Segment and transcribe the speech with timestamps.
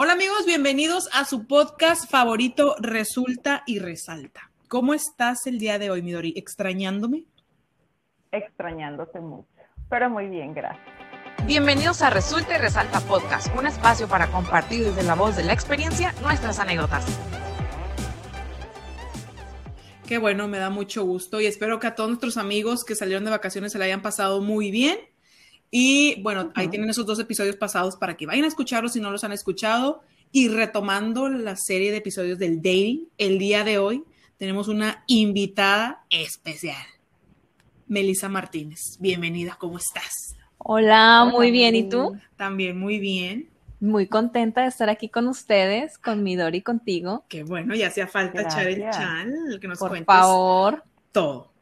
[0.00, 4.52] Hola amigos, bienvenidos a su podcast favorito Resulta y Resalta.
[4.68, 6.34] ¿Cómo estás el día de hoy, Midori?
[6.36, 7.24] ¿Extrañándome?
[8.30, 9.48] Extrañándote mucho,
[9.90, 10.86] pero muy bien, gracias.
[11.46, 15.52] Bienvenidos a Resulta y Resalta Podcast, un espacio para compartir desde la voz de la
[15.52, 17.04] experiencia nuestras anécdotas.
[20.06, 23.24] Qué bueno, me da mucho gusto y espero que a todos nuestros amigos que salieron
[23.24, 24.96] de vacaciones se la hayan pasado muy bien
[25.70, 29.10] y bueno, ahí tienen esos dos episodios pasados para que vayan a escucharlos si no
[29.10, 30.02] los han escuchado.
[30.30, 34.04] Y retomando la serie de episodios del dating, el día de hoy
[34.36, 36.76] tenemos una invitada especial.
[37.86, 40.36] Melissa Martínez, bienvenida, ¿cómo estás?
[40.58, 42.18] Hola, muy bien, ¿y tú?
[42.36, 43.48] También muy bien.
[43.80, 47.24] Muy contenta de estar aquí con ustedes, con Midori y contigo.
[47.28, 50.82] Qué bueno, ya hacía falta echar el chan, el que nos Por favor.
[51.12, 51.52] Todo.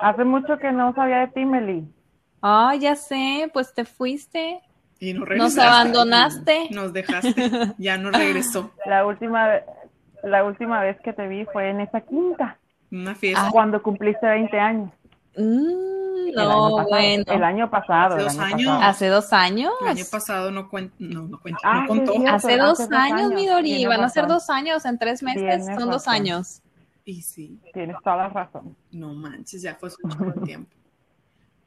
[0.00, 1.84] Hace mucho que no sabía de ti, Meli.
[2.42, 4.60] Ah, ya sé, pues te fuiste.
[4.98, 6.68] Y no Nos abandonaste.
[6.70, 7.50] Nos dejaste.
[7.78, 8.70] Ya no regresó.
[8.86, 9.48] La última,
[10.22, 12.58] la última vez que te vi fue en esa quinta.
[12.90, 13.48] Una fiesta.
[13.50, 14.90] Cuando cumpliste 20 años.
[15.36, 17.24] Mm, no, el bueno.
[17.26, 18.16] El año pasado.
[18.16, 18.66] Hace dos año años.
[18.68, 18.90] pasado.
[18.90, 19.72] Hace dos años.
[19.80, 22.12] El año pasado no cuenta, no, no cuenta, Ah, no contó.
[22.12, 22.26] sí, sí.
[22.26, 23.32] Hace Hace dos dos años, años.
[23.34, 23.62] Midori.
[23.70, 24.84] Tienes Van a ser dos años.
[24.84, 26.60] En tres meses Tienes son dos años.
[27.04, 28.76] Y sí, Tienes toda la razón.
[28.92, 30.70] no manches, ya fue mucho tiempo.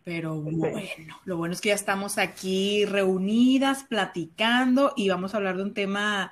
[0.06, 0.70] Pero bueno,
[1.26, 5.74] lo bueno es que ya estamos aquí reunidas, platicando y vamos a hablar de un
[5.74, 6.32] tema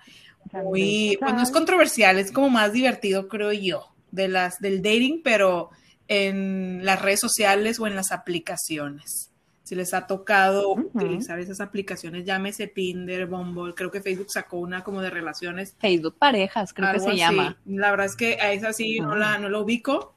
[0.52, 5.22] muy, pues no es controversial, es como más divertido, creo yo, de las del dating,
[5.24, 5.72] pero
[6.08, 9.32] en las redes sociales o en las aplicaciones.
[9.64, 14.84] Si les ha tocado utilizar esas aplicaciones, llámese Tinder, Bumble, creo que Facebook sacó una
[14.84, 17.18] como de relaciones Facebook Parejas, creo que se así.
[17.18, 17.58] llama.
[17.66, 20.14] La verdad es que a esa sí no la, no la ubico,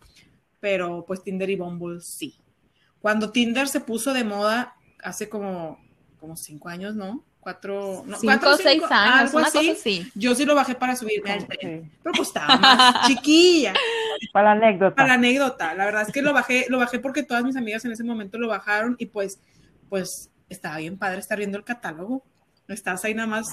[0.61, 2.35] pero pues Tinder y Bumble sí.
[3.01, 5.79] Cuando Tinder se puso de moda hace como,
[6.19, 7.25] como cinco años, ¿no?
[7.41, 9.59] Cuatro, no, Cinco cuatro seis cinco, años, algo una así.
[9.59, 10.11] cosa así.
[10.17, 11.91] Yo sí lo bajé para subirme al tren, Sí.
[12.03, 13.73] pero pues estaba más chiquilla.
[14.33, 14.95] Para la anécdota.
[14.97, 17.85] Para la anécdota, la verdad es que lo bajé, lo bajé porque todas mis amigas
[17.85, 19.41] en ese momento lo bajaron y pues,
[19.89, 22.25] pues estaba bien padre estar viendo el catálogo.
[22.67, 23.47] Estás ahí nada más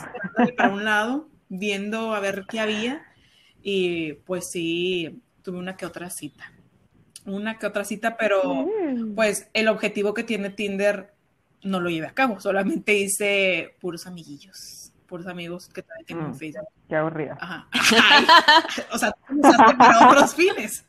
[0.57, 3.03] para un lado, viendo a ver qué había
[3.61, 6.51] y pues sí, tuve una que otra cita.
[7.25, 9.15] Una que otra cita, pero Mm.
[9.15, 11.13] pues el objetivo que tiene Tinder
[11.63, 16.31] no lo llevé a cabo, solamente hice puros amiguillos, puros amigos que también tengo en
[16.31, 16.35] Mm.
[16.35, 16.67] Facebook.
[16.89, 17.37] Qué aburrida.
[17.39, 17.67] Ajá.
[17.71, 18.25] Ay,
[18.91, 20.85] o sea, tú lo usaste para otros fines.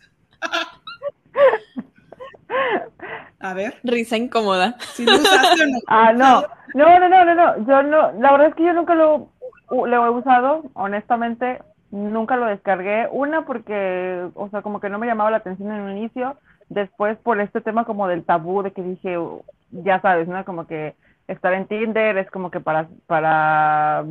[3.40, 4.76] A ver, Risa incómoda.
[4.94, 5.78] si lo usaste o no.
[5.88, 6.44] Ah, no.
[6.74, 7.66] No, no, no, no, no.
[7.66, 8.12] Yo no.
[8.20, 9.30] La verdad es que yo nunca lo,
[9.70, 11.60] lo he usado, honestamente.
[11.94, 13.06] Nunca lo descargué.
[13.12, 16.36] Una, porque, o sea, como que no me llamaba la atención en un inicio.
[16.68, 20.44] Después, por este tema como del tabú, de que dije, uh, ya sabes, ¿no?
[20.44, 20.96] Como que
[21.28, 24.04] estar en Tinder es como que para, para,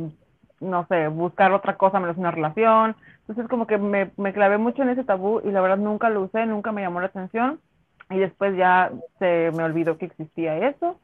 [0.60, 2.96] no sé, buscar otra cosa menos una relación.
[3.20, 6.22] Entonces, como que me, me clavé mucho en ese tabú y la verdad nunca lo
[6.22, 7.60] usé, nunca me llamó la atención.
[8.08, 10.98] Y después ya se me olvidó que existía eso.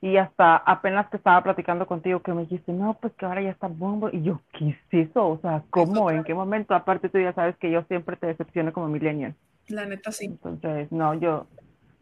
[0.00, 3.50] Y hasta apenas que estaba platicando contigo que me dijiste, no, pues que ahora ya
[3.50, 4.16] está Bumble.
[4.16, 5.26] Y yo, ¿qué es eso?
[5.26, 6.10] O sea, ¿cómo?
[6.10, 6.74] ¿En qué momento?
[6.74, 9.34] Aparte tú ya sabes que yo siempre te decepciono como millennial.
[9.68, 10.26] La neta sí.
[10.26, 11.46] Entonces, no, yo...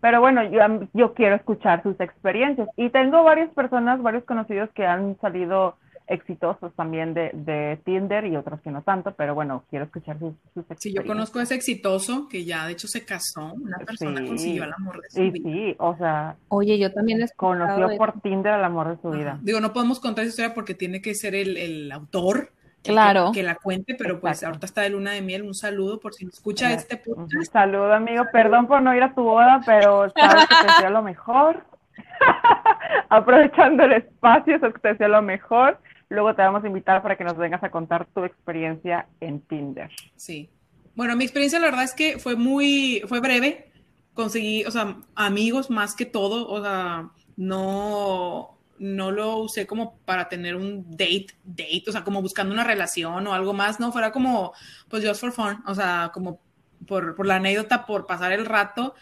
[0.01, 0.61] Pero bueno, yo,
[0.93, 2.69] yo quiero escuchar sus experiencias.
[2.77, 8.37] Y tengo varias personas, varios conocidos que han salido exitosos también de, de Tinder y
[8.37, 11.05] otros que no tanto, pero bueno, quiero escuchar sus, sus Sí, experiencias.
[11.05, 14.27] yo conozco a ese exitoso que ya de hecho se casó, una persona Sí.
[14.27, 15.51] consiguió el amor de su Y vida.
[15.51, 19.11] sí, o sea, Oye, yo también escuchado conoció de- por Tinder al amor de su
[19.11, 19.33] vida.
[19.33, 19.41] Ajá.
[19.43, 22.51] Digo, no podemos contar esa historia porque tiene que ser el, el autor
[22.85, 23.33] el Claro.
[23.33, 24.49] que, que la cuente, pero pues Exacto.
[24.49, 25.43] ahorita está de luna de miel.
[25.45, 26.75] Un saludo por si escucha Ajá.
[26.75, 27.51] este podcast.
[27.51, 28.25] Saludo, amigo.
[28.31, 31.65] Perdón por no ir a tu boda, pero sabes que te deseo lo mejor.
[33.09, 35.79] Aprovechando el espacio, sabes que te deseo lo mejor.
[36.15, 39.91] Luego te vamos a invitar para que nos vengas a contar tu experiencia en Tinder.
[40.17, 40.49] Sí.
[40.95, 43.71] Bueno, mi experiencia la verdad es que fue muy, fue breve.
[44.15, 50.29] Conseguí, o sea, amigos más que todo, o sea, no, no lo usé como para
[50.29, 54.13] tener un date, date, o sea, como buscando una relación o algo más, no, fuera
[54.13, 54.53] como,
[54.89, 56.41] pues just for fun, o sea, como
[56.87, 58.95] por, por la anécdota, por pasar el rato,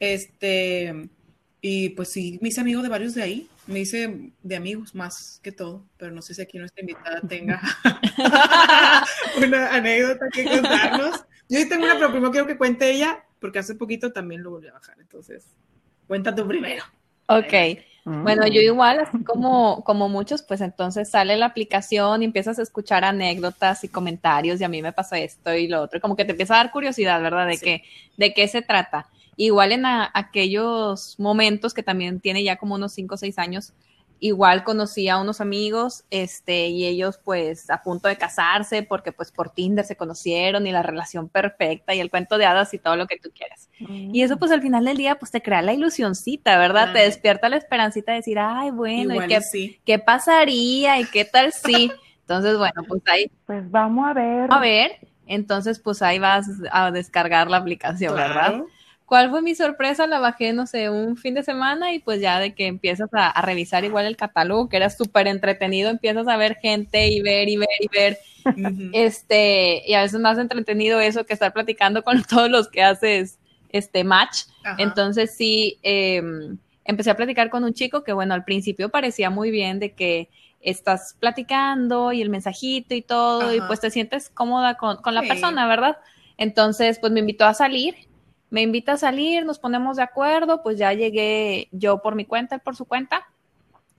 [0.00, 1.08] este,
[1.60, 5.40] y pues sí, me hice amigo de varios de ahí, me hice de amigos más
[5.42, 7.60] que todo, pero no sé si aquí nuestra invitada tenga
[9.36, 11.24] una anécdota que contarnos.
[11.48, 14.68] Yo tengo una, pero primero quiero que cuente ella, porque hace poquito también lo volví
[14.68, 15.46] a bajar, entonces,
[16.06, 16.82] cuenta tú primero.
[17.26, 17.52] Ok.
[18.04, 18.22] Mm.
[18.22, 22.62] Bueno, yo igual, así como, como muchos, pues entonces sale la aplicación y empiezas a
[22.62, 26.24] escuchar anécdotas y comentarios y a mí me pasó esto y lo otro, como que
[26.24, 27.46] te empieza a dar curiosidad, ¿verdad?
[27.46, 27.64] De, Sí.
[27.64, 27.82] qué,
[28.16, 29.08] de qué se trata.
[29.38, 33.72] Igual en a- aquellos momentos que también tiene ya como unos 5 o 6 años,
[34.20, 39.30] igual conocí a unos amigos, este, y ellos pues a punto de casarse porque pues
[39.30, 42.96] por Tinder se conocieron y la relación perfecta y el cuento de hadas y todo
[42.96, 43.70] lo que tú quieras.
[44.12, 46.92] Y eso pues al final del día pues te crea la ilusioncita, ¿verdad?
[46.92, 49.34] Te despierta la esperancita de decir, ay, bueno, ¿y qué,
[49.84, 50.98] qué pasaría?
[50.98, 51.92] ¿Y qué tal si?
[52.22, 53.30] Entonces, bueno, pues ahí.
[53.46, 54.52] Pues vamos a ver.
[54.52, 58.64] A ver, entonces pues ahí vas a descargar la aplicación, ¿verdad?
[59.08, 60.06] ¿Cuál fue mi sorpresa?
[60.06, 63.40] La bajé, no sé, un fin de semana y pues ya de que empiezas a,
[63.40, 67.56] revisar igual el catálogo, que era súper entretenido, empiezas a ver gente y ver y
[67.56, 68.18] ver y ver.
[68.92, 73.38] Este, y a veces más entretenido eso que estar platicando con todos los que haces
[73.70, 74.42] este match.
[74.76, 79.50] Entonces sí, em, empecé a platicar con un chico que bueno, al principio parecía muy
[79.50, 80.28] bien de que
[80.60, 85.66] estás platicando y el mensajito y todo, y pues te sientes cómoda con, la persona,
[85.66, 85.96] ¿verdad?
[86.36, 88.07] Entonces, pues me invitó a salir
[88.50, 92.54] me invita a salir, nos ponemos de acuerdo, pues ya llegué yo por mi cuenta,
[92.54, 93.26] él por su cuenta.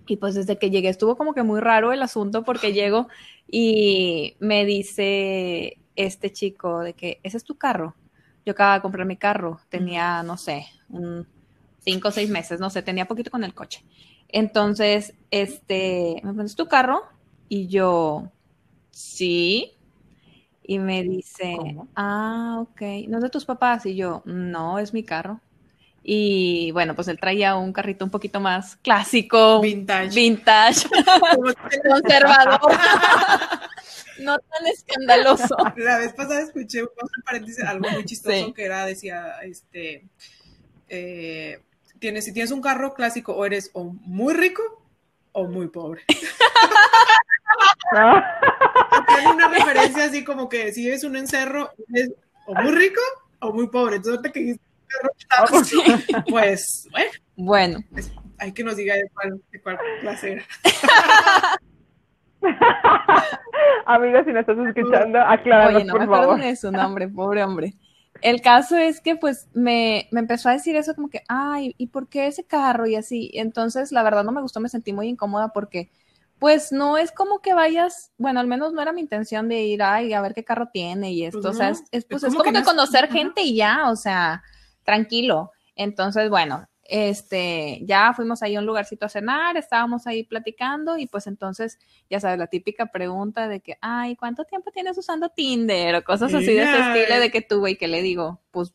[0.07, 3.07] Y pues desde que llegué estuvo como que muy raro el asunto porque llego
[3.47, 7.95] y me dice este chico de que ese es tu carro.
[8.45, 11.27] Yo acababa de comprar mi carro, tenía, no sé, un
[11.79, 13.83] cinco o seis meses, no sé, tenía poquito con el coche.
[14.27, 17.03] Entonces, este, me pones tu carro
[17.47, 18.31] y yo,
[18.91, 19.73] sí,
[20.69, 21.57] y me dice,
[21.95, 23.87] ah, ok, ¿no es de tus papás?
[23.87, 25.41] Y yo, no, es mi carro.
[26.03, 29.61] Y bueno, pues él traía un carrito un poquito más clásico.
[29.61, 30.13] Vintage.
[30.13, 30.87] Vintage.
[31.89, 32.59] conservador.
[34.19, 35.57] no tan escandaloso.
[35.77, 36.89] La vez pasada escuché un
[37.25, 40.05] paréntesis, algo muy chistoso que era, decía, este,
[40.87, 41.63] eh,
[41.97, 44.61] tienes, si tienes un carro clásico, o eres o muy rico
[45.31, 46.03] o muy pobre.
[49.25, 52.11] Una referencia así como que si eres un encerro, eres
[52.45, 53.01] o muy rico
[53.39, 53.97] o muy pobre.
[53.97, 54.55] Entonces, que
[56.29, 57.11] pues, bueno.
[57.35, 57.79] Bueno.
[58.37, 60.45] hay que nos diga de cuál, de cuál clase era.
[63.85, 67.43] Amigos, si no estás escuchando, acláranos, Oye, no por me acuerdo de su nombre, pobre
[67.43, 67.73] hombre.
[68.21, 71.87] El caso es que pues me, me, empezó a decir eso como que, ay, ¿y
[71.87, 72.85] por qué ese carro?
[72.85, 73.31] Y así.
[73.33, 75.89] Entonces, la verdad no me gustó, me sentí muy incómoda porque
[76.39, 79.83] pues no es como que vayas, bueno, al menos no era mi intención de ir
[79.83, 82.43] ay, a ver qué carro tiene y esto, pues o sea, es, pues, es como,
[82.43, 84.41] que, conocer gente y ya, o sea,
[84.83, 85.51] tranquilo.
[85.75, 91.07] Entonces, bueno, este, ya fuimos ahí a un lugarcito a cenar, estábamos ahí platicando y
[91.07, 91.77] pues entonces,
[92.09, 95.95] ya sabes, la típica pregunta de que, ay, ¿cuánto tiempo tienes usando Tinder?
[95.95, 98.73] O cosas así de ese estilo de que tuve y que le digo, pues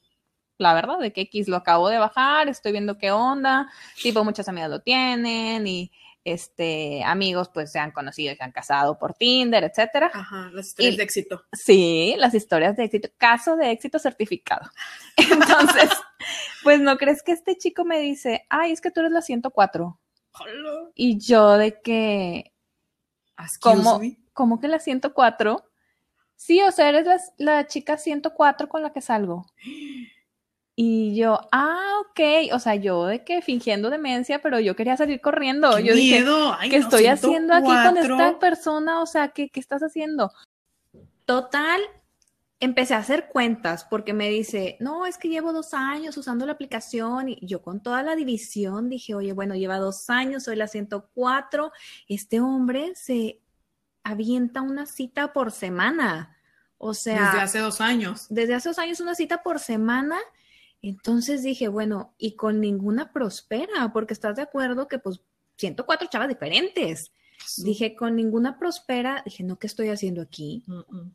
[0.59, 3.69] la verdad, de que X lo acabo de bajar, estoy viendo qué onda,
[4.03, 5.91] tipo muchas amigas lo tienen y
[6.25, 10.11] este, amigos pues se han conocido y se han casado por Tinder, etcétera.
[10.13, 11.45] Ajá, las historias de éxito.
[11.53, 14.71] Sí, las historias de éxito, caso de éxito certificado.
[15.17, 15.91] Entonces,
[16.63, 20.01] pues no crees que este chico me dice, ay, es que tú eres la 104.
[20.95, 22.53] Y yo de que,
[23.61, 24.01] ¿cómo,
[24.33, 25.71] ¿cómo que la 104?
[26.35, 29.47] Sí, o sea, eres la, la chica 104 con la que salgo.
[30.77, 35.21] Y yo, ah, ok, o sea, yo de que fingiendo demencia, pero yo quería salir
[35.21, 35.79] corriendo.
[35.79, 36.25] yo dije,
[36.69, 39.01] ¿qué estoy haciendo aquí con esta persona?
[39.01, 40.33] O sea, ¿qué, ¿qué estás haciendo?
[41.25, 41.81] Total,
[42.59, 46.53] empecé a hacer cuentas porque me dice, no, es que llevo dos años usando la
[46.53, 50.67] aplicación y yo con toda la división dije, oye, bueno, lleva dos años, soy la
[50.67, 51.73] 104,
[52.09, 53.41] este hombre se
[54.03, 56.37] avienta una cita por semana.
[56.79, 58.27] O sea, desde hace dos años.
[58.29, 60.19] Desde hace dos años una cita por semana
[60.89, 65.21] entonces dije, bueno, y con ninguna prospera, porque estás de acuerdo que pues
[65.57, 67.13] 104 chavas diferentes.
[67.59, 70.65] Dije, con ninguna prospera, dije, no, ¿qué estoy haciendo aquí?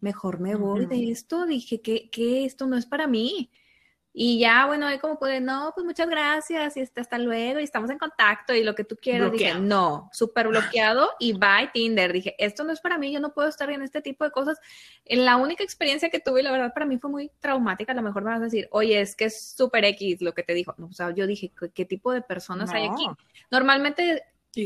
[0.02, 1.46] Mejor me voy de esto.
[1.46, 3.50] Dije, que, que esto no es para mí.
[4.22, 7.90] Y ya, bueno, ahí como puede, no, pues muchas gracias y hasta, luego y estamos
[7.90, 9.32] en contacto y lo que tú quieras.
[9.32, 12.12] Dije, no, súper bloqueado y bye Tinder.
[12.12, 14.60] Dije, esto no es para mí, yo no puedo estar en este tipo de cosas.
[15.06, 17.94] En la única experiencia que tuve, la verdad, para mí fue muy traumática.
[17.94, 20.44] A lo mejor me vas a decir, oye, es que es súper X lo que
[20.44, 20.76] te dijo.
[20.78, 23.06] No, o sea, yo dije, ¿qué, tipo de personas hay aquí?
[23.50, 24.26] Normalmente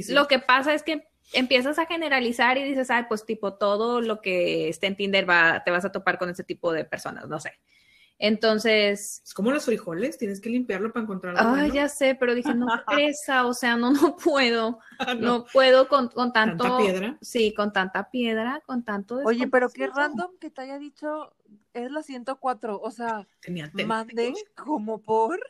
[0.09, 4.19] lo que pasa es que empiezas a generalizar y dices, ay, pues tipo, todo lo
[4.19, 7.39] que esté en Tinder va, te vas a topar con ese tipo de personas, no
[7.39, 7.51] sé.
[8.23, 9.21] Entonces.
[9.25, 11.41] Es como los frijoles, tienes que limpiarlo para encontrarlo.
[11.41, 14.79] Ay, ya sé, pero dije, no pesa, o sea, no, no puedo.
[14.99, 15.43] Ah, no.
[15.51, 16.63] puedo con, con tanto.
[16.63, 17.17] ¿Tanta piedra?
[17.19, 19.17] Sí, con tanta piedra, con tanto.
[19.25, 21.35] Oye, pero qué random que te haya dicho,
[21.73, 23.27] es la 104, o sea,
[23.85, 25.41] manden como por.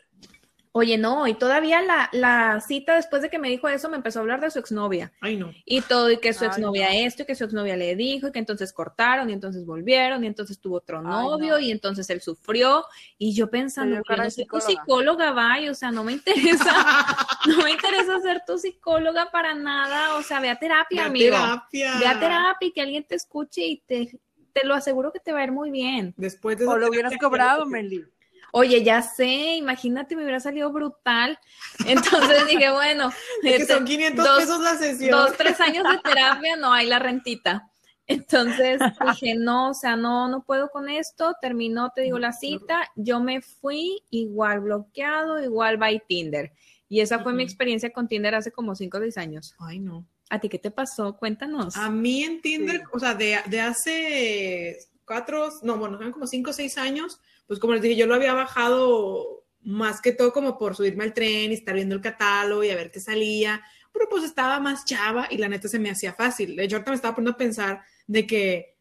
[0.75, 4.17] Oye, no, y todavía la, la cita después de que me dijo eso me empezó
[4.17, 5.13] a hablar de su exnovia.
[5.21, 5.53] Ay, no.
[5.65, 6.95] Y todo, y que su Ay, exnovia no.
[7.07, 10.27] esto, y que su exnovia le dijo, y que entonces cortaron, y entonces volvieron, y
[10.27, 11.59] entonces tuvo otro Ay, novio, no.
[11.59, 12.85] y entonces él sufrió.
[13.19, 15.31] Y yo pensando, dio "Oye, cara no soy tu psicóloga".
[15.31, 16.25] vaya, o sea, no me interesa,
[17.47, 21.35] no me interesa ser tu psicóloga para nada, o sea, ve a terapia, La amigo.
[21.35, 21.99] terapia.
[21.99, 24.19] Ve a terapia y que alguien te escuche y te,
[24.53, 26.15] te lo aseguro que te va a ir muy bien.
[26.17, 28.05] Después de O lo hubieras cobrado, que- Meli.
[28.55, 31.39] Oye, ya sé, imagínate, me hubiera salido brutal.
[31.87, 35.09] Entonces dije, bueno, Es que este, son 500 dos- pesos la sesión.
[35.11, 37.67] dos, tres años de terapia, no hay la rentita.
[38.05, 41.33] Entonces dije, no, o sea, no, no puedo con esto.
[41.41, 42.91] Terminó, te digo, la cita.
[42.95, 46.51] Yo me fui igual bloqueado, igual by Tinder.
[46.87, 47.49] Y esa fue mi Ujú.
[47.49, 49.55] experiencia con Tinder hace como cinco o seis años.
[49.57, 50.05] Ay, no.
[50.29, 51.17] ¿A ti qué te pasó?
[51.17, 51.75] Cuéntanos.
[51.75, 52.83] A mí en Tinder, Sí.
[52.93, 57.73] o sea, de, de hace cuatro, no, bueno, como cinco o seis años, pues como
[57.73, 61.55] les dije, yo lo había bajado más que todo como por subirme al tren y
[61.55, 65.37] estar viendo el catálogo y a ver qué salía, pero pues estaba más chava y
[65.37, 66.55] la neta se me hacía fácil.
[66.55, 68.77] De hecho, ahorita me estaba poniendo a pensar de que,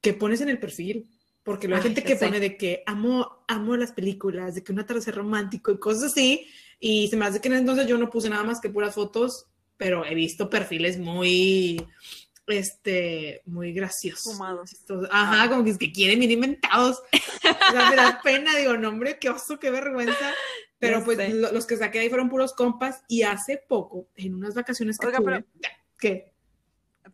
[0.00, 1.10] que pones en el perfil,
[1.42, 2.24] porque luego hay Ay, gente que sé.
[2.24, 6.46] pone de que amo, amo las películas, de que un atardecer romántico y cosas así,
[6.80, 9.46] y se me hace que en entonces yo no puse nada más que puras fotos,
[9.76, 11.86] pero he visto perfiles muy,
[12.46, 14.32] este, muy graciosos.
[14.34, 14.72] Fumados.
[14.72, 17.02] Estos- Ajá, como que, es que quieren ir inventados.
[17.68, 20.32] O sea, me da pena, digo, no, hombre, qué oso, qué vergüenza.
[20.78, 24.54] Pero pues lo- los que saqué ahí fueron puros compas y hace poco, en unas
[24.54, 26.32] vacaciones que Oiga, tuve, pero- ¿qué?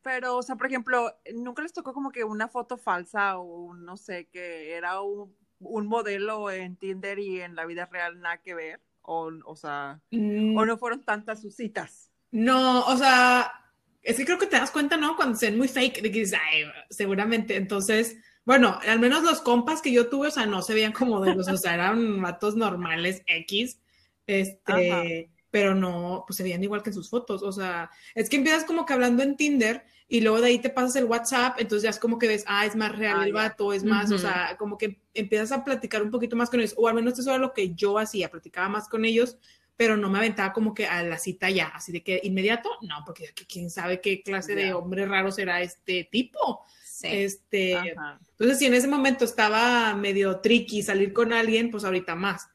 [0.03, 3.85] Pero, o sea, por ejemplo, ¿nunca les tocó como que una foto falsa o un,
[3.85, 8.39] no sé, que era un, un modelo en Tinder y en la vida real nada
[8.39, 8.81] que ver?
[9.03, 12.11] O, o sea, Mm, o no fueron tantas sus citas.
[12.31, 13.53] No, o sea,
[14.03, 15.17] es que creo que te das cuenta, ¿no?
[15.17, 17.57] Cuando se ven muy fake, de que dices, ay, seguramente.
[17.57, 21.21] Entonces, bueno, al menos los compas que yo tuve, o sea, no se veían como
[21.21, 23.81] de los, o sea, eran vatos normales X,
[24.27, 25.03] este, Ajá.
[25.51, 27.43] pero no, pues se veían igual que en sus fotos.
[27.43, 30.71] O sea, es que empiezas como que hablando en Tinder y luego de ahí te
[30.71, 33.33] pasas el WhatsApp, entonces ya es como que ves, ah, es más real Ah, el
[33.33, 34.23] vato, es más, o Ujú.
[34.23, 37.31] sea, como que empiezas a platicar un poquito más con ellos, o al menos eso
[37.31, 39.39] era lo que yo hacía, platicaba más con ellos
[39.81, 42.97] pero no me aventaba como que a la cita ya, así de que inmediato, no,
[43.07, 46.67] porque quién sabe qué clase de hombre raro será este tipo.
[46.85, 47.09] Sí.
[47.11, 48.21] Este, Ajá.
[48.33, 52.51] entonces si en ese momento estaba medio tricky salir con alguien, pues ahorita más,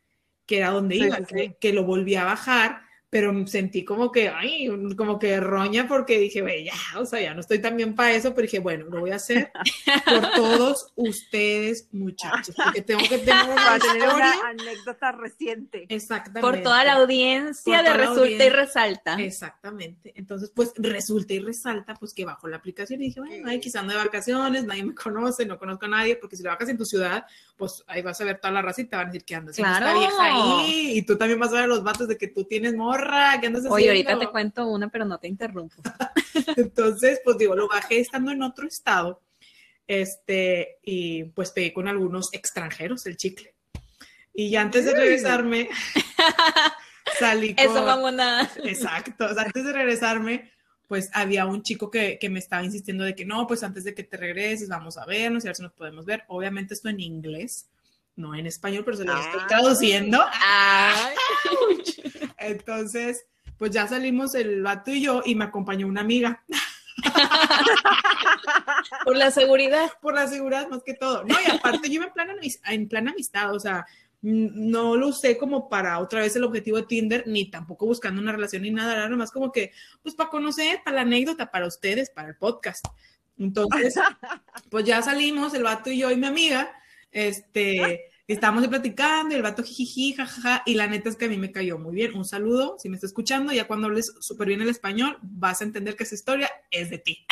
[0.45, 2.83] que era donde Sí, iba, sí, que, que lo volví a bajar,
[3.15, 7.33] pero sentí como que, ay, como que roña porque dije, güey, ya, o sea, ya
[7.33, 9.53] no estoy tan bien para eso, pero dije, bueno, lo voy a hacer
[10.05, 13.77] por todos ustedes, muchachos, porque tengo que tener una
[14.15, 15.85] una anécdota reciente.
[15.87, 16.41] Exactamente.
[16.41, 19.15] Por toda la audiencia de resulta y resalta.
[19.15, 20.11] Exactamente.
[20.17, 23.79] Entonces, pues resulta y resalta, pues que bajo la aplicación y dije, bueno, ay, quizás
[23.83, 26.77] ando de vacaciones, nadie me conoce, no conozco a nadie, porque si lo bajas en
[26.77, 29.23] tu ciudad, pues ahí vas a ver toda la raza y te van a decir
[29.23, 29.99] que andas haciendo esta Claro.
[29.99, 30.17] vieja
[30.65, 30.97] ahí.
[30.97, 33.47] Y tú también vas a ver a los vatos de que tú tienes morra, que
[33.47, 33.73] andas haciendo.
[33.73, 35.75] Oye, ahorita te cuento una, pero no te interrumpo.
[36.55, 39.21] Entonces, pues digo, lo bajé estando en otro estado.
[39.87, 43.53] Este, y pues pegué con algunos extranjeros el chicle.
[44.33, 45.69] Y ya antes de regresarme,
[47.19, 47.65] salí con.
[47.65, 48.49] Eso, mamona.
[48.63, 49.25] Exacto.
[49.25, 50.51] O sea, antes de regresarme,
[50.87, 53.93] pues había un chico que, que me estaba insistiendo de que no, pues antes de
[53.93, 56.23] que te regreses, vamos a vernos y a ver si nos podemos ver.
[56.27, 57.69] Obviamente esto en inglés,
[58.15, 59.47] no en español, pero se lo estoy Ah.
[59.47, 60.23] traduciendo.
[60.41, 61.15] Ay,
[62.37, 63.25] Entonces,
[63.57, 66.43] pues ya salimos el vato y yo y me acompañó una amiga
[69.05, 69.91] por la seguridad.
[70.01, 71.23] por la seguridad más que todo.
[71.23, 72.29] No, y aparte yo iba en plan,
[72.67, 73.85] en plan amistad, o sea,
[74.21, 78.31] no lo usé como para otra vez el objetivo de Tinder, ni tampoco buscando una
[78.31, 82.09] relación ni nada, era nomás como que, pues para conocer, para la anécdota, para ustedes,
[82.09, 82.83] para el podcast.
[83.37, 83.95] Entonces,
[84.71, 86.71] pues ya salimos, el vato y yo y mi amiga,
[87.15, 91.37] este, estábamos platicando y el vato jijiji, jajaja, y la neta es que a mí
[91.37, 92.13] me cayó muy bien.
[92.13, 95.63] Un saludo, si me está escuchando, ya cuando hables súper bien el español, vas a
[95.63, 97.25] entender que esa historia es de ti.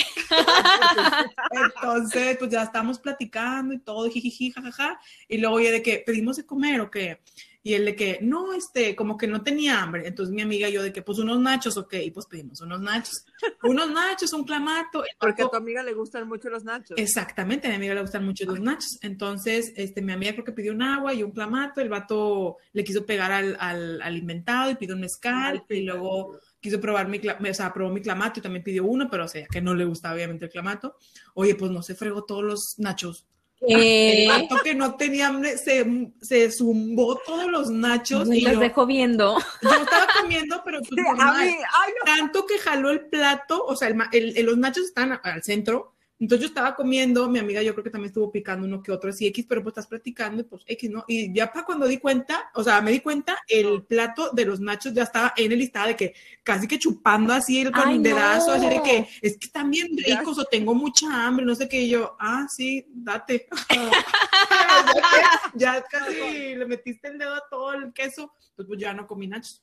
[1.51, 6.37] Entonces, pues ya estábamos platicando y todo, jijiji, jajaja, y luego oye, de que pedimos
[6.37, 7.19] de comer o qué,
[7.63, 10.73] y él de que, no, este, como que no tenía hambre, entonces mi amiga y
[10.73, 13.25] yo de que, pues unos nachos, ok, y pues pedimos unos nachos,
[13.63, 16.97] unos nachos, un clamato, Porque a tu amiga le gustan mucho los nachos.
[16.97, 18.99] Exactamente, a mi amiga le gustan mucho los nachos.
[19.01, 21.79] Entonces, este, mi amiga creo que pidió un agua y un clamato.
[21.79, 25.63] El vato le quiso pegar al, al, al inventado y pidió un mezcal.
[25.69, 29.09] Ay, y luego quiso probar mi, o sea, probó mi clamato y también pidió uno,
[29.09, 30.95] pero o sea, que no le gustaba obviamente el clamato.
[31.33, 33.27] Oye, pues no se fregó todos los nachos.
[33.65, 38.41] El Eh, vato que no tenía hambre se, se zumbó todos los nachos y y
[38.41, 39.37] las yo, dejo viendo.
[39.61, 42.05] yo estaba comiendo, pero pues, Sí, a normal mí, ay, no.
[42.05, 45.92] tanto que jaló el plato, o sea, el- el- los nachos están al centro,
[46.23, 49.09] Entonces yo estaba comiendo, mi amiga yo creo que también estuvo picando uno que otro
[49.09, 51.03] así X, pero pues estás platicando y pues X, ¿no?
[51.05, 54.61] Y ya para cuando di cuenta, o sea, me di cuenta, el plato de los
[54.61, 57.97] nachos ya estaba en el listado de que casi que chupando así el con Ay,
[57.97, 61.55] un dedazo, así de que es que están bien ricos o tengo mucha hambre, no
[61.55, 63.49] sé qué, y yo, ah, sí, date.
[63.75, 69.05] ya, ya casi le metiste el dedo a todo el queso, pues, pues ya no
[69.07, 69.61] comí nachos.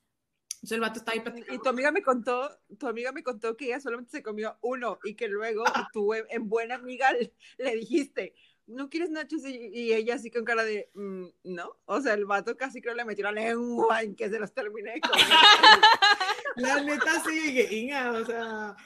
[0.63, 1.55] Entonces el vato está ahí platicando.
[1.55, 4.99] Y tu amiga me contó, tu amiga me contó que ella solamente se comió uno
[5.05, 8.35] y que luego tú en en buena amiga le, le dijiste,
[8.67, 9.43] ¿no quieres nachos?
[9.47, 11.77] Y, y ella así con cara de, "Mm, no.
[11.87, 14.93] O sea, el vato casi creo le metió la lengua en que se los terminé
[14.93, 15.25] de comer.
[16.57, 18.77] La neta sí, dije, Inga, o sea,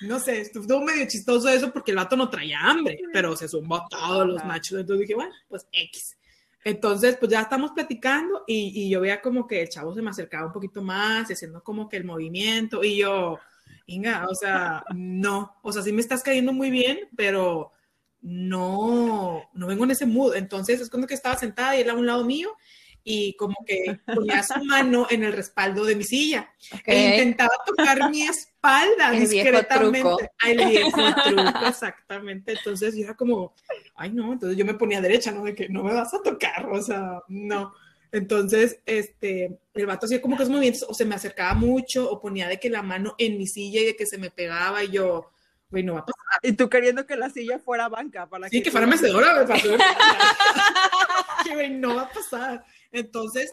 [0.00, 3.86] no sé, estuvo medio chistoso eso porque el vato no traía hambre, pero se zumbó
[3.88, 4.80] todos los nachos.
[4.80, 6.16] Entonces dije, bueno, pues X.
[6.64, 10.10] Entonces, pues ya estamos platicando y, y yo veía como que el chavo se me
[10.10, 13.38] acercaba un poquito más, haciendo como que el movimiento y yo,
[13.86, 17.72] Inga, o sea, no, o sea, sí me estás cayendo muy bien, pero
[18.20, 20.34] no, no vengo en ese mood.
[20.36, 22.56] Entonces es cuando que estaba sentada y él a un lado mío
[23.04, 26.50] y como que ponía su mano en el respaldo de mi silla
[26.86, 30.00] e intentaba tocar mi espalda El viejo discretamente.
[30.00, 30.18] truco.
[30.38, 32.52] Ay, El viejo truco, exactamente.
[32.52, 33.54] Entonces yo era como,
[33.94, 35.44] ay, no, entonces yo me ponía derecha, ¿no?
[35.44, 37.74] De que no me vas a tocar, o sea, no.
[38.10, 42.20] Entonces, este, el vato hacía como que esos movimientos, o se me acercaba mucho, o
[42.20, 44.92] ponía de que la mano en mi silla y de que se me pegaba, y
[44.92, 45.32] yo,
[45.68, 46.40] güey, no va a pasar.
[46.42, 49.60] Y tú queriendo que la silla fuera banca para Sí, que fuera mecedora, güey, para
[49.60, 49.68] que
[51.54, 52.64] güey, no va a pasar.
[52.94, 53.50] Entonces,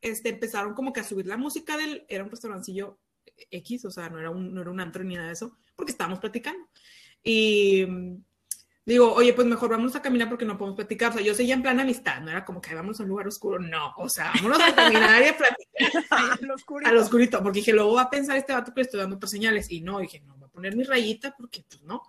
[0.00, 2.98] este, empezaron como que a subir la música del, era un restaurancillo
[3.50, 5.92] X, o sea, no era un, no era un antro ni nada de eso, porque
[5.92, 6.64] estábamos platicando.
[7.22, 8.24] Y mm,
[8.86, 11.10] digo, oye, pues mejor vamos a caminar porque no podemos platicar.
[11.10, 13.08] O sea, yo seguía en plan amistad, no era como que "Ay, vamos a un
[13.10, 15.66] lugar oscuro, no, o sea, vámonos a caminar y a platicar
[16.42, 16.90] Al oscurito.
[16.90, 19.30] al oscurito, porque dije, luego va a pensar este vato que le estoy dando otras
[19.30, 19.70] señales.
[19.70, 22.02] Y no, dije, no, voy a poner mi rayita porque, pues no.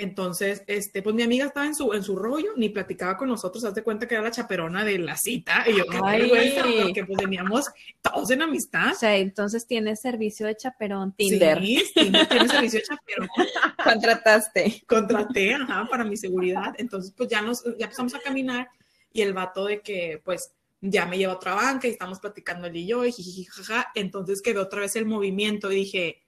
[0.00, 3.62] Entonces, este, pues mi amiga estaba en su, en su rollo, ni platicaba con nosotros,
[3.64, 7.04] haz de cuenta que era la chaperona de la cita, y yo, qué vergüenza, porque
[7.04, 7.66] pues veníamos
[8.00, 8.92] todos en amistad.
[8.92, 11.60] O sea, entonces tienes servicio de chaperón Tinder.
[11.60, 13.28] Sí, Tinder tiene servicio de chaperón,
[13.84, 14.82] Contrataste.
[14.86, 16.74] contraté, ajá, para mi seguridad.
[16.78, 18.68] Entonces, pues ya nos, ya empezamos a caminar,
[19.12, 22.68] y el vato de que, pues, ya me lleva a otra banca, y estamos platicando
[22.68, 26.22] él y yo, y jiji, jaja, entonces quedó otra vez el movimiento, y dije,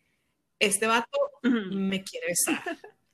[0.58, 2.62] este vato me quiere besar.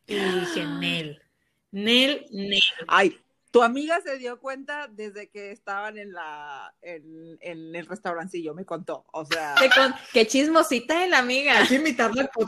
[0.08, 1.22] Y dije, Nel,
[1.70, 2.60] Nel, Nel.
[2.88, 3.16] Ay,
[3.50, 8.64] tu amiga se dio cuenta desde que estaban en la en, en el restaurancillo, me
[8.64, 9.06] contó.
[9.12, 11.58] O sea, Te con- Qué chismosita de la amiga.
[11.58, 12.28] Hay que invitarla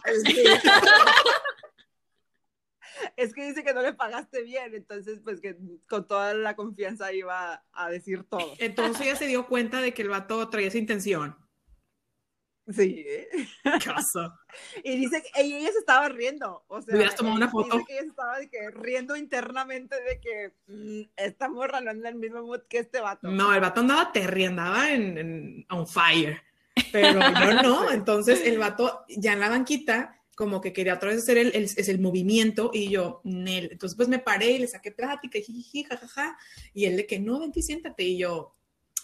[3.17, 5.57] es que dice que no le pagaste bien, entonces pues que
[5.89, 8.55] con toda la confianza iba a decir todo.
[8.59, 11.37] Entonces ella se dio cuenta de que el vato traía esa intención.
[12.75, 13.07] Sí.
[13.63, 14.35] ¿Qué pasó?
[14.83, 16.65] Y dice que y ella se estaba riendo.
[16.67, 17.77] O sea, Hubieras tomado una foto.
[17.77, 21.91] Dice que ella se estaba de que riendo internamente de que mm, esta morra no
[21.91, 23.29] anda en el mismo mood que este vato.
[23.31, 26.43] No, el vato andaba terry, andaba en, en on fire.
[26.91, 27.91] Pero yo no.
[27.93, 31.65] Entonces el vato ya en la banquita, como que quería otra vez hacer el, el,
[31.65, 33.69] es el movimiento y yo, Nel.
[33.71, 36.37] Entonces pues me paré y le saqué plática jiji, jajaja.
[36.75, 38.03] Y él de que no, vente y siéntate.
[38.03, 38.57] Y yo,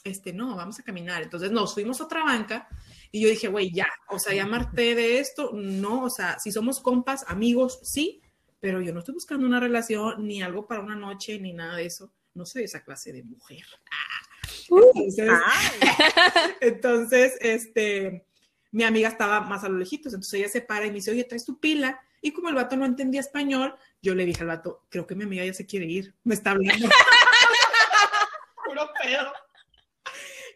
[0.06, 1.22] este, no, vamos a caminar.
[1.22, 2.68] Entonces nos fuimos a otra banca
[3.12, 5.50] y yo dije, güey, ya, o sea, ya marté de esto.
[5.54, 8.22] No, o sea, si somos compas, amigos, sí,
[8.60, 11.86] pero yo no estoy buscando una relación ni algo para una noche ni nada de
[11.86, 12.12] eso.
[12.34, 13.64] No soy esa clase de mujer.
[16.60, 18.26] Entonces, este,
[18.70, 21.24] mi amiga estaba más a lo lejitos, entonces ella se para y me dice, oye,
[21.24, 22.00] traes tu pila.
[22.20, 25.24] Y como el vato no entendía español, yo le dije al vato, creo que mi
[25.24, 26.88] amiga ya se quiere ir, me está hablando.
[28.66, 29.32] Puro pedo.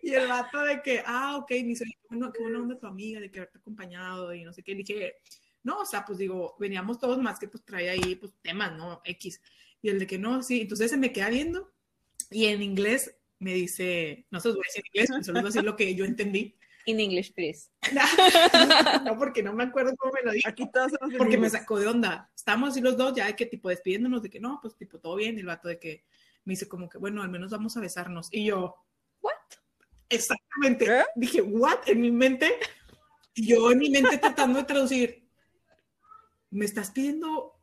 [0.02, 3.20] Y el vato de que, ah, ok, me dice, bueno, qué buena onda tu amiga,
[3.20, 4.72] de que haberte acompañado y no sé qué.
[4.72, 5.16] Le dije,
[5.62, 9.00] no, o sea, pues digo, veníamos todos más que pues trae ahí, pues temas, ¿no?
[9.04, 9.40] X.
[9.82, 11.72] Y el de que no, sí, entonces se me queda viendo
[12.30, 15.40] y en inglés me dice, no se los voy a decir en inglés, pero solo
[15.40, 16.56] voy a decir lo que yo entendí.
[16.86, 17.68] In English, please.
[19.04, 20.48] no, porque no me acuerdo cómo me lo dijo.
[20.48, 22.30] aquí todos somos Porque me sacó de onda.
[22.34, 25.16] Estábamos así los dos, ya de que tipo despidiéndonos, de que no, pues tipo todo
[25.16, 25.36] bien.
[25.36, 26.04] Y el vato de que
[26.44, 28.28] me dice como que, bueno, al menos vamos a besarnos.
[28.32, 28.76] Y yo?
[30.11, 30.85] Exactamente.
[30.87, 31.05] ¿Eh?
[31.14, 31.79] Dije, what?
[31.87, 32.53] En mi mente,
[33.35, 35.27] yo en mi mente tratando de traducir,
[36.51, 37.59] ¿me estás pidiendo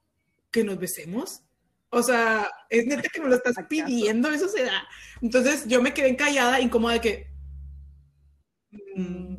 [0.50, 1.44] que nos besemos?
[1.90, 4.88] O sea, es neta que me lo estás pidiendo, eso se da.
[5.22, 7.28] Entonces yo me quedé callada, incómoda de que.
[8.96, 9.36] mm,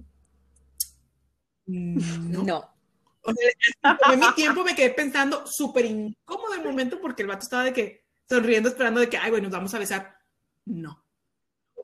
[1.67, 2.43] mm, no.
[2.45, 2.75] No.
[3.23, 7.43] O sea, tomé mi tiempo, me quedé pensando súper incómodo el momento porque el vato
[7.43, 10.17] estaba de que sonriendo, esperando de que, ay, güey, nos vamos a besar.
[10.65, 11.05] No.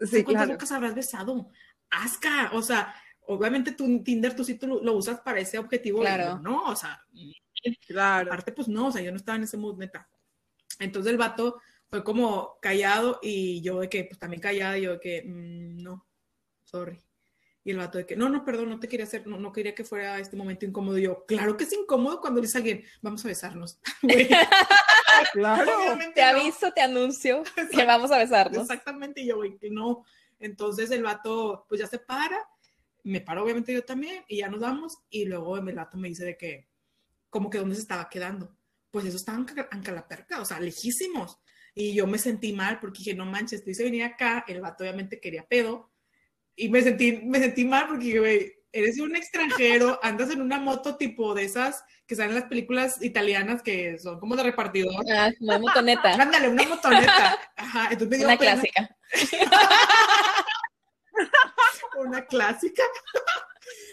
[0.01, 0.53] Sí, ¿Cuántas claro.
[0.53, 1.51] bocas habrás besado?
[1.91, 2.95] Asca, o sea,
[3.27, 6.39] obviamente tu Tinder, tú sí tú lo, usas para ese objetivo, Claro.
[6.39, 6.65] ¿no?
[6.65, 7.01] O sea,
[7.87, 8.27] Claro.
[8.31, 10.09] Aparte, pues no, o sea, yo no estaba en ese mood, neta.
[10.79, 15.01] Entonces el vato fue como callado y yo de que, pues también callada, yo de
[15.01, 16.07] que, mm, no,
[16.65, 17.01] sorry.
[17.63, 19.75] Y el vato de que, no, no, perdón, no te quería hacer, no, no quería
[19.75, 20.99] que fuera este momento incómodo.
[20.99, 23.81] Y yo, claro que es incómodo cuando le dice a alguien, vamos a besarnos.
[25.33, 25.79] Claro.
[25.79, 26.40] obviamente Te no.
[26.40, 28.62] aviso, te anuncio que vamos a besarnos.
[28.62, 30.05] Exactamente, y yo, güey, que no.
[30.38, 32.38] Entonces el vato, pues ya se para,
[33.03, 36.24] me paro obviamente yo también, y ya nos vamos, y luego el vato me dice
[36.24, 36.68] de que,
[37.31, 38.57] como que dónde se estaba quedando.
[38.90, 41.38] Pues eso estaba en en Calaperca, o sea, lejísimos.
[41.74, 44.85] Y yo me sentí mal porque dije, no manches, te hice venir acá, el vato
[44.85, 45.90] obviamente quería pedo,
[46.57, 50.97] y me sentí, me sentí mal porque, güey, eres un extranjero, andas en una moto
[50.97, 54.93] tipo de esas que salen en las películas italianas que son como de repartidor.
[55.11, 57.39] Ah, una motoneta, Ándale, una motoneta.
[57.57, 58.61] Ajá, entonces me dio una pena.
[58.61, 58.97] clásica.
[61.99, 62.83] una clásica.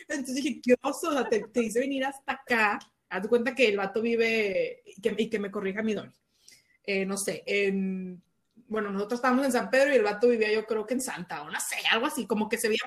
[0.09, 2.79] Entonces dije, qué oso, o sea, te, te hice venir hasta acá.
[3.09, 6.13] Haz de cuenta que el vato vive, y que, y que me corrija mi don.
[6.83, 8.21] Eh, no sé, en,
[8.67, 11.43] bueno, nosotros estábamos en San Pedro y el vato vivía yo creo que en Santa,
[11.43, 12.81] o no sé, algo así, como que se veía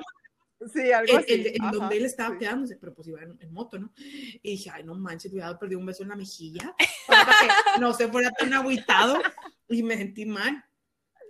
[0.72, 1.32] Sí, algo en, así.
[1.34, 2.38] en- en Ajá, donde él estaba sí.
[2.38, 3.92] quedándose, pero pues iba en, en moto, ¿no?
[3.96, 6.74] Y dije, ay, no manches, cuidado, perdí un beso en la mejilla.
[7.06, 9.18] Para que no se fuera tan agüitado
[9.68, 10.64] y me sentí mal.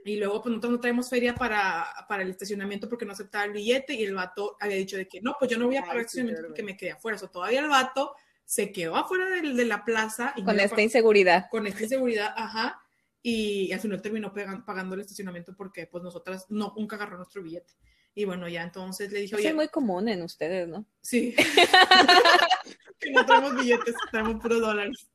[0.07, 3.53] Y luego, pues nosotros no traemos feria para, para el estacionamiento porque no aceptaba el
[3.53, 5.97] billete y el vato había dicho de que no, pues yo no voy a pagar
[5.97, 6.49] el sí, estacionamiento verdad.
[6.51, 7.17] porque me quedé afuera.
[7.17, 10.35] O sea, todavía el vato se quedó afuera del- de, la plaza.
[10.37, 11.49] Y Con esta inseguridad.
[11.51, 12.79] con esta inseguridad, ajá.
[13.23, 17.43] Y, al final terminó pegan- pagando el estacionamiento porque pues nosotras no, nunca agarró nuestro
[17.43, 17.73] billete.
[18.15, 20.87] Y bueno, ya entonces le dije, oye, es muy común en ustedes, ¿no?
[21.01, 21.35] Sí.
[23.01, 25.09] que no traemos billetes, traemos puros dólares.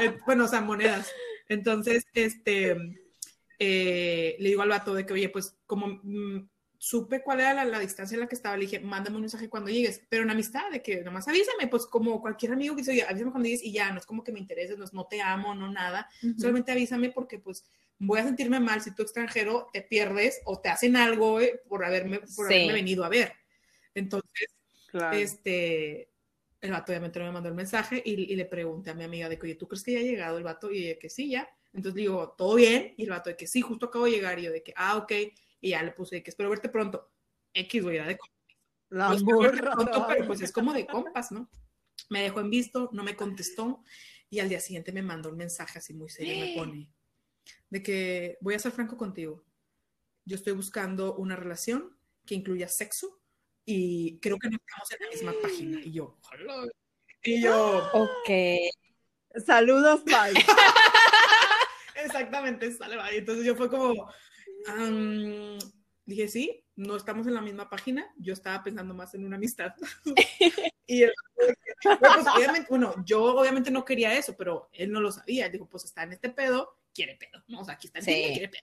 [0.00, 1.12] Eh, bueno, o sea, monedas.
[1.48, 2.76] Entonces, este,
[3.58, 7.64] eh, le digo al vato de que, oye, pues como mm, supe cuál era la,
[7.64, 10.30] la distancia en la que estaba, le dije, mándame un mensaje cuando llegues, pero en
[10.30, 13.72] amistad, de que nomás avísame, pues como cualquier amigo que dice, avísame cuando llegues y
[13.72, 16.08] ya, no es como que me intereses, no, es, no te amo, no nada,
[16.38, 17.64] solamente avísame porque pues
[17.98, 21.84] voy a sentirme mal si tú extranjero te pierdes o te hacen algo eh, por
[21.84, 22.54] haberme, por Sí.
[22.54, 23.32] haberme venido a ver.
[23.94, 24.48] Entonces,
[24.86, 25.16] Claro.
[25.16, 26.10] este,
[26.60, 29.28] el vato obviamente no me mandó el mensaje y, y le pregunté a mi amiga
[29.28, 30.70] de que, oye, ¿tú crees que ya ha llegado el vato?
[30.70, 31.48] Y ella que sí, ya.
[31.72, 32.94] Entonces digo, ¿todo bien?
[32.96, 34.38] Y el vato de que sí, justo acabo de llegar.
[34.38, 35.12] Y yo de que, ah, ok.
[35.60, 37.10] Y ya le puse que espero verte pronto.
[37.54, 38.36] X, güey, era de compas.
[38.90, 39.72] La Pues, morra.
[39.74, 41.50] pronto, pero pues es como de compas, ¿no?
[42.10, 43.82] Me dejó en visto, no me contestó.
[44.30, 46.90] Y al día siguiente me mandó un mensaje así muy serio, me pone,
[47.70, 49.44] de que voy a ser franco contigo.
[50.24, 53.20] Yo estoy buscando una relación que incluya sexo
[53.64, 55.80] y creo que no estamos en la misma página.
[55.80, 56.66] Y yo, "Hola".
[57.22, 58.30] Y yo, Ok.
[59.44, 60.32] Saludos, bye.
[61.96, 63.16] exactamente, sale, bye.
[63.18, 64.10] Entonces yo fue como,
[64.66, 65.58] am,
[66.04, 68.06] dije, sí, no estamos en la misma página.
[68.18, 69.72] Yo estaba pensando más en una amistad.
[70.86, 71.12] y él,
[71.84, 75.46] bueno, pues, obviamente, bueno, yo obviamente no quería eso, pero él no lo sabía.
[75.46, 77.60] Él dijo, pues está en este pedo, quiere pedo, ¿no?
[77.60, 78.12] O sea, aquí está en Sí.
[78.12, 78.62] Tinder, quiere pedo.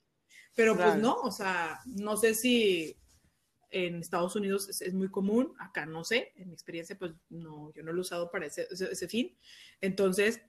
[0.55, 1.01] Pero pues Claro.
[1.01, 2.95] no, o sea, no sé si
[3.71, 7.73] en Estados Unidos es, es muy común, acá no sé, en mi experiencia pues no,
[7.73, 9.35] yo no lo he usado para ese, ese, ese fin.
[9.81, 10.41] Entonces,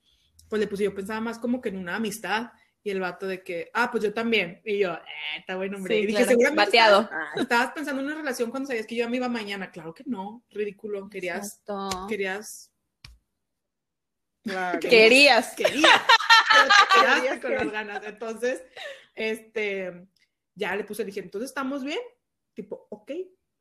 [0.50, 2.50] pues le puse, yo pensaba más como que en una amistad
[2.84, 4.60] y el vato de que, ah, pues yo también.
[4.62, 5.00] Y yo, eh,
[5.38, 5.94] está bueno, hombre.
[5.94, 7.00] Sí, y dije, claro, seguramente bateado.
[7.00, 9.70] Estabas, estabas pensando en una relación cuando sabías que yo me iba mañana.
[9.70, 11.08] Claro que no, ridículo.
[11.08, 12.06] Querías, Exacto.
[12.06, 12.70] querías,
[14.44, 14.78] Claro.
[14.80, 15.54] Querías.
[15.54, 16.02] querías.
[16.52, 18.04] pero te quedaste Querías con las ganas.
[18.04, 18.62] Entonces,
[19.14, 20.06] este,
[20.54, 22.00] ya le puse, dije, entonces estamos bien.
[22.52, 23.12] Tipo, ok,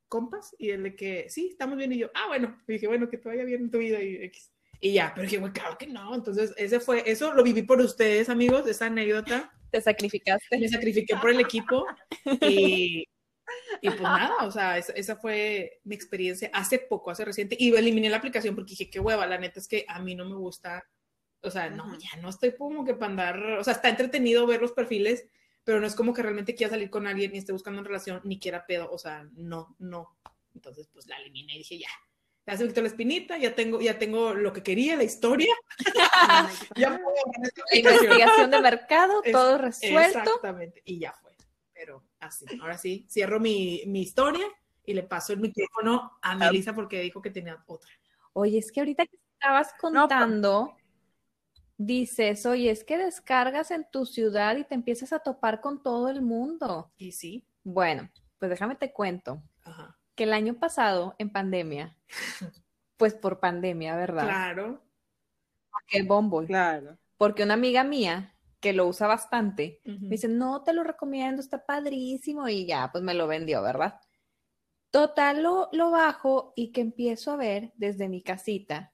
[0.10, 0.54] compas.
[0.60, 1.94] Y él de que, sí, estamos bien.
[1.94, 2.62] Y yo, ah, bueno.
[2.68, 4.02] Y dije, bueno, que te vaya bien en tu vida.
[4.02, 4.53] Y, X.
[4.84, 6.14] y ya, pero dije, güey, claro que no.
[6.14, 9.50] Entonces, ese fue, eso lo viví por ustedes, amigos, esa anécdota.
[9.72, 10.60] Te sacrificaste.
[10.60, 11.86] me sacrifiqué por el equipo
[12.42, 13.08] y,
[13.82, 17.74] y pues nada, o sea, esa, esa fue mi experiencia hace poco, hace reciente, y
[17.74, 20.36] eliminé la aplicación porque dije, qué hueva, la neta es que a mí no me
[20.36, 20.86] gusta,
[21.42, 24.60] o sea, no, ya no estoy como que para andar, o sea, está entretenido ver
[24.60, 25.26] los perfiles,
[25.64, 28.20] pero no es como que realmente quiera salir con alguien ni esté buscando una relación,
[28.26, 30.20] ni quiera pedo, o sea, no, no.
[30.54, 31.90] Entonces, pues la eliminé y dije, ya,
[32.46, 35.54] ya se me quitó la espinita, ya tengo, ya tengo lo que quería, la historia,
[36.76, 37.16] ya puedo.
[37.72, 40.20] Investigación de mercado, Es- todo resuelto.
[40.20, 41.32] Exactamente, y ya fue.
[41.74, 44.46] Pero así, ahora sí, cierro mi, mi historia
[44.86, 47.90] y le paso el micrófono a Melissa porque dijo que tenía otra.
[48.34, 50.76] Oye, es que ahorita que estabas contando,
[51.78, 56.10] dices, oye, es que descargas en tu ciudad y te empiezas a topar con todo
[56.10, 56.92] el mundo.
[56.98, 59.98] Y sí, Bueno, pues déjame te cuento ajá.
[60.16, 61.98] Que el año pasado, en pandemia,
[62.98, 64.24] pues por pandemia, ¿verdad?
[64.26, 64.82] Claro.
[65.88, 66.48] Que el Bumble.
[66.48, 66.98] Claro.
[67.18, 71.66] Porque una amiga mía que lo usa bastante, me dice, no te lo recomiendo, está
[71.66, 74.00] padrísimo y ya, pues me lo vendió, ¿verdad?
[74.92, 78.94] Total, lo, lo bajo y que empiezo a ver desde mi casita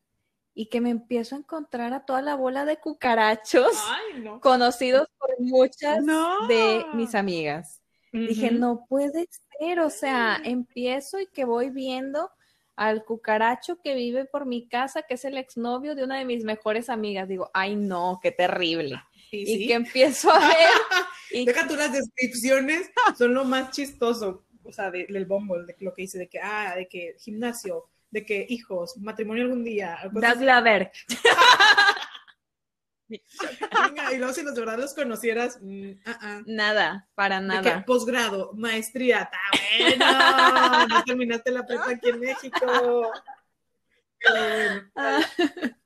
[0.55, 4.41] y que me empiezo a encontrar a toda la bola de cucarachos Ay, no.
[4.41, 6.47] conocidos por muchas No.
[6.47, 7.79] de mis amigas.
[8.12, 9.28] Dije, no puede
[9.60, 12.32] ser, o sea, empiezo y que voy viendo
[12.76, 16.43] al cucaracho que vive por mi casa, que es el exnovio de una de mis
[16.43, 17.28] mejores amigas.
[17.28, 19.02] Digo, ay no, qué terrible.
[19.30, 19.67] Sí, Y sí.
[19.67, 20.48] que empiezo a ver
[21.32, 25.76] y Deja tú las descripciones, son lo más chistoso, o sea, de- del Bumble, de
[25.80, 30.00] lo que dice, de que, ah, de que gimnasio, de que hijos, matrimonio algún día,
[30.12, 30.91] Doug Laver.
[33.10, 36.41] Venga, y luego si los de verdad los conocieras, mm, ah, ah.
[36.45, 37.84] Nada, para nada.
[37.86, 39.39] posgrado, maestría, está
[39.98, 43.12] bueno, no terminaste la prepa aquí en México.
[44.95, 45.19] Ah.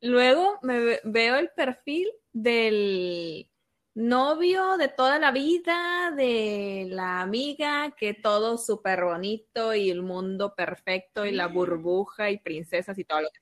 [0.00, 3.50] Luego me ve- veo el perfil del
[3.94, 10.54] novio de toda la vida, de la amiga, que todo súper bonito y el mundo
[10.54, 13.40] perfecto y la burbuja y princesas y todo lo que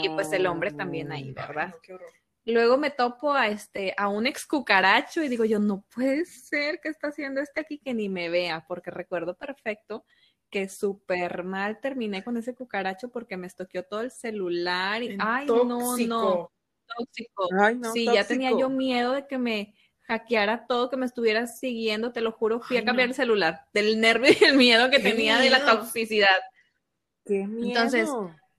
[0.00, 1.68] Y pues el hombre también ahí, ¿verdad?
[1.68, 2.12] no, qué horror.
[2.44, 6.80] Luego me topo a este, a un ex cucaracho y digo yo, no puede ser
[6.80, 10.04] que está haciendo este aquí que ni me vea, porque recuerdo perfecto
[10.50, 15.46] que súper mal terminé con ese cucaracho porque me estoqueó todo el celular y, ay,
[15.46, 16.50] no, no,
[16.96, 17.48] tóxico.
[17.58, 21.46] Ay, no, sí, ya tenía yo miedo de que me hackeara todo, que me estuviera
[21.46, 23.12] siguiendo, te lo juro, fui Ay, a cambiar no.
[23.12, 26.40] el celular, del nervio y el miedo que tenía de la toxicidad.
[27.24, 27.68] Qué miedo.
[27.68, 28.10] Entonces,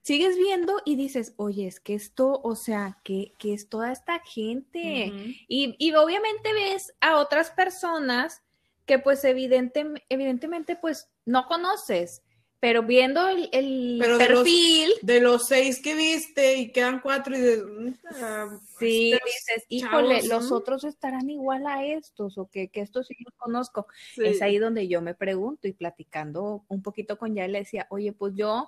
[0.03, 4.19] Sigues viendo y dices, oye, es que esto, o sea, que, que es toda esta
[4.19, 5.13] gente.
[5.47, 8.43] Y, y obviamente ves a otras personas
[8.85, 12.21] que pues evidente, evidentemente pues no conoces,
[12.59, 16.99] pero viendo el, el Pero de los- perfil, De los seis que viste y quedan
[16.99, 17.93] cuatro y de...
[18.21, 20.57] ah, sí, estos dices, híjole, chavos, los ¿no?
[20.57, 23.87] otros estarán igual a estos o que, que estos sí los conozco.
[24.15, 24.23] Sí.
[24.25, 28.11] Es ahí donde yo me pregunto y platicando un poquito con ya le decía, oye,
[28.11, 28.67] pues yo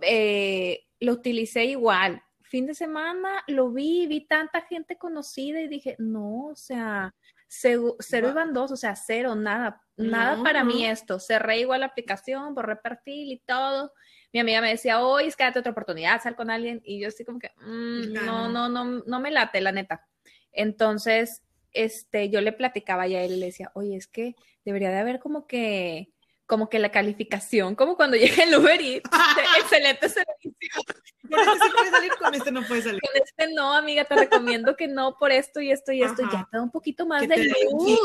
[0.00, 2.22] eh, lo utilicé igual.
[2.42, 7.14] Fin de semana lo vi, vi tanta gente conocida y dije, no, o sea,
[7.48, 7.96] cero,
[8.28, 11.18] iban dos, o sea, cero, nada, nada para mí esto.
[11.18, 13.92] Cerré igual la aplicación, borré perfil y todo.
[14.32, 16.80] Mi amiga me decía, oye, es que date otra oportunidad, sal con alguien.
[16.84, 18.68] Y yo así como que, "Mm, no, no.
[18.68, 20.06] no, no, no me late, la neta.
[20.52, 24.90] Entonces, este, yo le platicaba ya a él y le decía, oye, es que debería
[24.90, 26.11] de haber como que,
[26.52, 29.08] como que la calificación, como cuando llega el Uber Eats,
[29.58, 30.82] excelente servicio.
[31.26, 33.00] Con este sí puede salir, con este no puede salir.
[33.00, 36.30] Con este no, amiga, te recomiendo que no por esto y esto y esto, Ajá.
[36.40, 37.98] ya te da un poquito más de luz.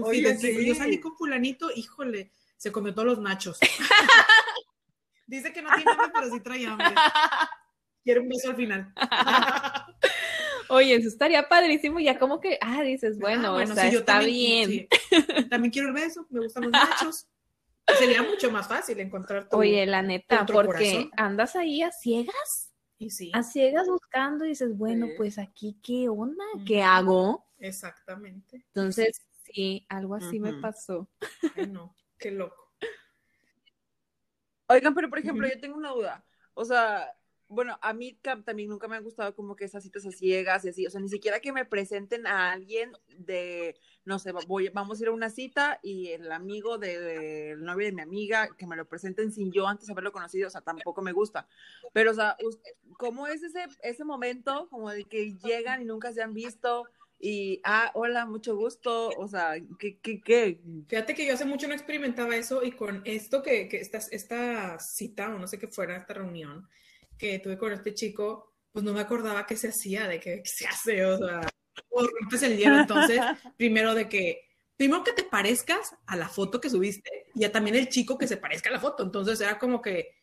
[0.00, 0.64] Oye, sí.
[0.64, 3.58] yo salí con fulanito, híjole, se comió todos los nachos.
[5.26, 6.94] Dice que no tiene hambre, pero sí trae hambre.
[8.04, 8.94] Quiere un beso al final.
[10.68, 13.98] Oye, eso estaría padrísimo, ya como que, ah, dices, bueno, Ah, o sea, sí, yo
[13.98, 14.88] está también, bien.
[15.10, 15.48] sí.
[15.50, 17.26] También quiero el beso, me gustan los nachos.
[17.98, 19.56] Sería mucho más fácil encontrar tu...
[19.56, 21.10] Oye, la neta, porque corazón.
[21.16, 25.12] andas ahí a ciegas, Y sí, a ciegas buscando y dices, bueno, Sí.
[25.16, 26.44] pues aquí, ¿qué onda?
[26.66, 27.46] ¿Qué hago?
[27.58, 28.64] exactamente.
[28.74, 29.22] Entonces,
[29.52, 31.08] sí, algo así me pasó.
[31.56, 32.72] Ay, no, qué loco.
[34.68, 36.24] Oigan, pero por ejemplo, yo tengo una duda.
[36.54, 37.10] O sea,
[37.48, 40.68] bueno, a mí también nunca me han gustado como que esas citas a ciegas y
[40.68, 40.86] así.
[40.86, 45.02] O sea, ni siquiera que me presenten a alguien de, no sé, voy, vamos a
[45.02, 48.76] ir a una cita y el amigo de- del novio de mi amiga, que me
[48.76, 51.48] lo presenten sin yo antes haberlo conocido, o sea, tampoco me gusta.
[51.92, 52.36] Pero, o sea,
[52.98, 56.84] ¿cómo es ese, ese momento como de que llegan y nunca se han visto?
[57.20, 59.08] Y, ah, hola, mucho gusto.
[59.18, 60.60] O sea, ¿qué, qué, qué?
[60.86, 64.78] Fíjate que yo hace mucho no experimentaba eso y con esto que, que esta, esta
[64.78, 66.68] cita o no sé qué fuera, esta reunión
[67.18, 70.66] que tuve con este chico, pues no me acordaba qué se hacía, de qué, se
[70.66, 71.40] hace, o sea,
[71.90, 72.78] rompes el hielo.
[72.78, 73.20] Entonces,
[73.56, 74.42] primero de que,
[74.76, 78.28] primero que te parezcas a la foto que subiste y a también el chico que
[78.28, 79.02] se parezca a la foto.
[79.02, 80.14] Entonces era como que,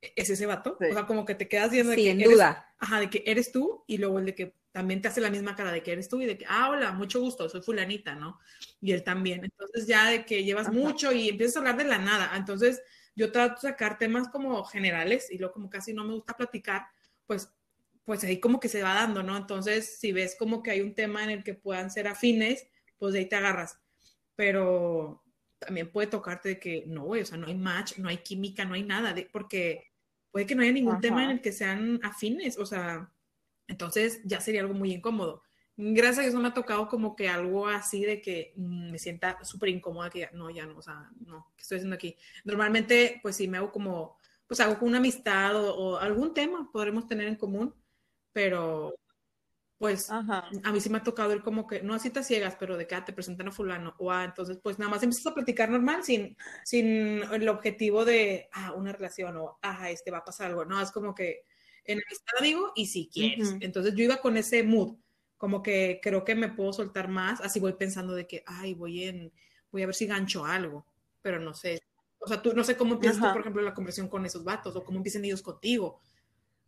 [0.00, 0.76] ¿es ese vato?
[0.80, 0.86] Sí.
[0.86, 2.74] O sea, como que te quedas viendo de que Sin eres- duda.
[2.78, 5.54] Ajá, de que eres tú y luego el de que también te hace la misma
[5.54, 8.40] cara de que eres tú y de que, ah, hola, mucho gusto, soy fulanita, ¿no?
[8.80, 9.44] Y él también.
[9.44, 10.74] Entonces ya de que llevas Ajá.
[10.76, 12.32] mucho y empiezas a hablar de la nada.
[12.36, 12.82] Entonces
[13.14, 16.86] yo trato de sacar temas como generales y luego como casi no me gusta platicar,
[17.26, 17.52] pues,
[18.04, 19.36] pues ahí como que se va dando, ¿no?
[19.36, 22.66] Entonces si ves como que hay un tema en el que puedan ser afines,
[22.98, 23.78] pues de ahí te agarras.
[24.34, 25.22] Pero
[25.58, 28.64] también puede tocarte de que no, güey, o sea, no hay match, no hay química,
[28.64, 29.92] no hay nada, de, porque
[30.30, 33.12] puede que no haya ningún tema en el que sean afines, o sea,
[33.68, 35.42] entonces ya sería algo muy incómodo.
[35.76, 38.98] Gracias a Dios no me ha tocado como que algo así de que mm, me
[38.98, 42.16] sienta súper incómoda, que ya, no, ya no, o sea, no, ¿qué estoy haciendo aquí?
[42.44, 46.70] Normalmente, pues sí, me hago como, pues hago con una amistad o, o algún tema
[46.72, 47.74] podremos tener en común,
[48.32, 48.94] pero
[49.82, 50.48] pues Ajá.
[50.62, 52.86] a mí sí me ha tocado ir como que, no a citas ciegas, pero de
[52.86, 55.70] que ah, te presentan a fulano, o ah, entonces pues nada más empiezas a platicar
[55.70, 60.46] normal sin, sin el objetivo de, ah, una relación, o ah, este va a pasar
[60.46, 61.46] algo, no, es como que
[61.84, 63.56] en amistad digo, y si quieres.
[63.58, 64.98] Entonces yo iba con ese mood,
[65.42, 69.02] como que creo que me puedo soltar más, así voy pensando de que, ay, voy
[69.02, 69.32] en,
[69.72, 70.86] voy a ver si gancho algo,
[71.20, 71.82] pero no sé.
[72.20, 74.76] O sea, tú no sé cómo empiezas tú, por ejemplo, la conversación con esos vatos,
[74.76, 75.98] o cómo empiezan ellos contigo.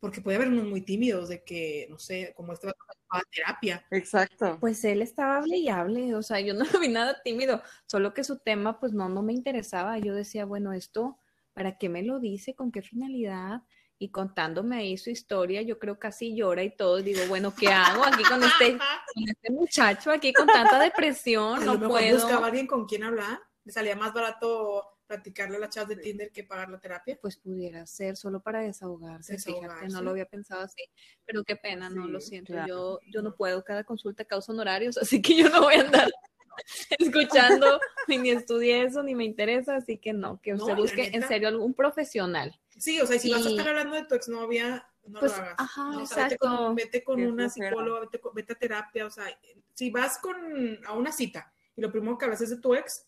[0.01, 3.87] Porque puede haber unos muy tímidos de que, no sé, como este vato a terapia.
[3.93, 4.59] Exacto.
[4.59, 8.13] Pues él estaba hable y hable, o sea, yo no lo vi nada tímido, solo
[8.13, 10.01] que su tema pues no, no me interesaba.
[10.01, 11.21] Yo decía, bueno, esto,
[11.53, 12.57] ¿para qué me lo dice?
[12.57, 13.63] ¿Con qué finalidad?
[13.99, 16.97] Y contándome ahí su historia, yo creo casi llora y todo.
[17.01, 21.63] Digo, bueno, ¿qué hago aquí con este, con este muchacho aquí con tanta depresión?
[21.63, 22.17] A No lo mejor puedo.
[22.17, 23.39] buscaba alguien con quien hablar.
[23.65, 27.17] Le salía más barato platicarle a las chavas de Tinder que pagar la terapia.
[27.21, 29.95] Pues pudiera ser solo para desahogarse, fíjate, Desahogarse.
[29.95, 30.83] no lo había pensado así,
[31.25, 32.69] pero qué pena, no lo siento, claro.
[32.69, 36.11] yo, yo no puedo, cada consulta causa honorarios, así que yo no voy a andar
[36.99, 41.11] escuchando, ni, ni estudié eso, ni me interesa, así que no, que usted la busque
[41.13, 42.59] en serio algún profesional.
[42.79, 45.39] Sí, o sea, y si vas a estar hablando de tu exnovia, no Pues, lo
[45.39, 45.55] hagas.
[45.59, 47.71] ajá, No, o sea, vete con, vete con una flojera.
[47.71, 49.27] psicóloga, vete, con- vete a terapia, o sea,
[49.75, 53.07] si vas con a una cita y lo primero que hablas es de tu ex,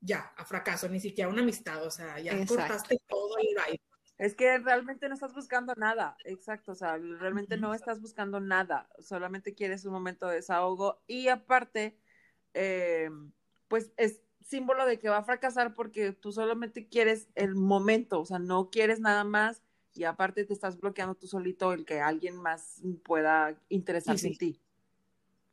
[0.00, 2.54] ya, a fracaso, ni siquiera una amistad, o sea, ya Exacto.
[2.54, 3.80] cortaste todo el vibe.
[4.18, 8.88] Es que realmente no estás buscando nada, exacto, o sea, realmente no estás buscando nada,
[9.00, 11.98] solamente quieres un momento de desahogo y aparte,
[12.54, 13.10] eh,
[13.68, 18.24] pues es símbolo de que va a fracasar porque tú solamente quieres el momento, o
[18.26, 19.62] sea, no quieres nada más
[19.94, 24.46] y aparte te estás bloqueando tú solito el que alguien más pueda interesarse Sí, sí.
[24.46, 24.60] en ti.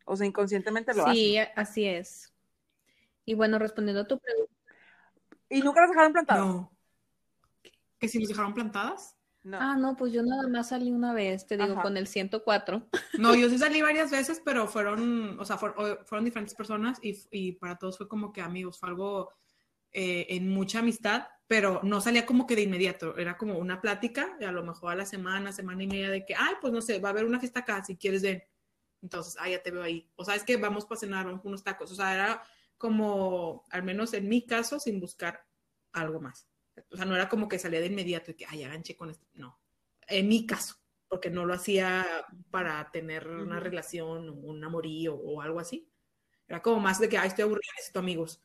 [0.05, 1.53] O sea, inconscientemente lo Sí, haces.
[1.55, 2.33] así es.
[3.25, 4.53] Y bueno, respondiendo a tu pregunta,
[5.51, 6.45] ¿Y nunca las dejaron plantadas?
[6.45, 6.71] No.
[7.99, 9.15] ¿Que si nos dejaron plantadas?
[9.41, 9.57] No.
[9.59, 11.81] ah, no, pues yo nada más salí una vez, te digo, Ajá.
[11.81, 12.89] con el 104.
[13.19, 17.53] No, yo sí salí varias veces, pero fueron, o sea, fueron, diferentes personas y, y
[17.53, 19.31] para todos fue como que amigos, fue algo
[19.91, 24.37] eh, en mucha amistad, pero no salía como que de inmediato, era como una plática,
[24.39, 26.81] y a lo mejor a la semana, semana y media de que, ay, pues no
[26.81, 28.43] sé, va a haber una fiesta acá, si quieres ven.
[29.01, 30.11] Entonces, ah, ya te veo ahí.
[30.15, 31.91] O sea, es que vamos para cenar unos tacos.
[31.91, 32.43] O sea, era
[32.77, 35.45] como, al menos en mi caso, sin buscar
[35.91, 36.48] algo más.
[36.91, 39.25] O sea, no era como que salía de inmediato y que, ay, aganché con esto.
[39.33, 39.59] No.
[40.07, 40.75] En mi caso,
[41.07, 42.05] porque no lo hacía
[42.51, 45.89] para tener una relación un amorío o algo así.
[46.47, 48.41] Era como más de que, ay, estoy aburrida, necesito amigos.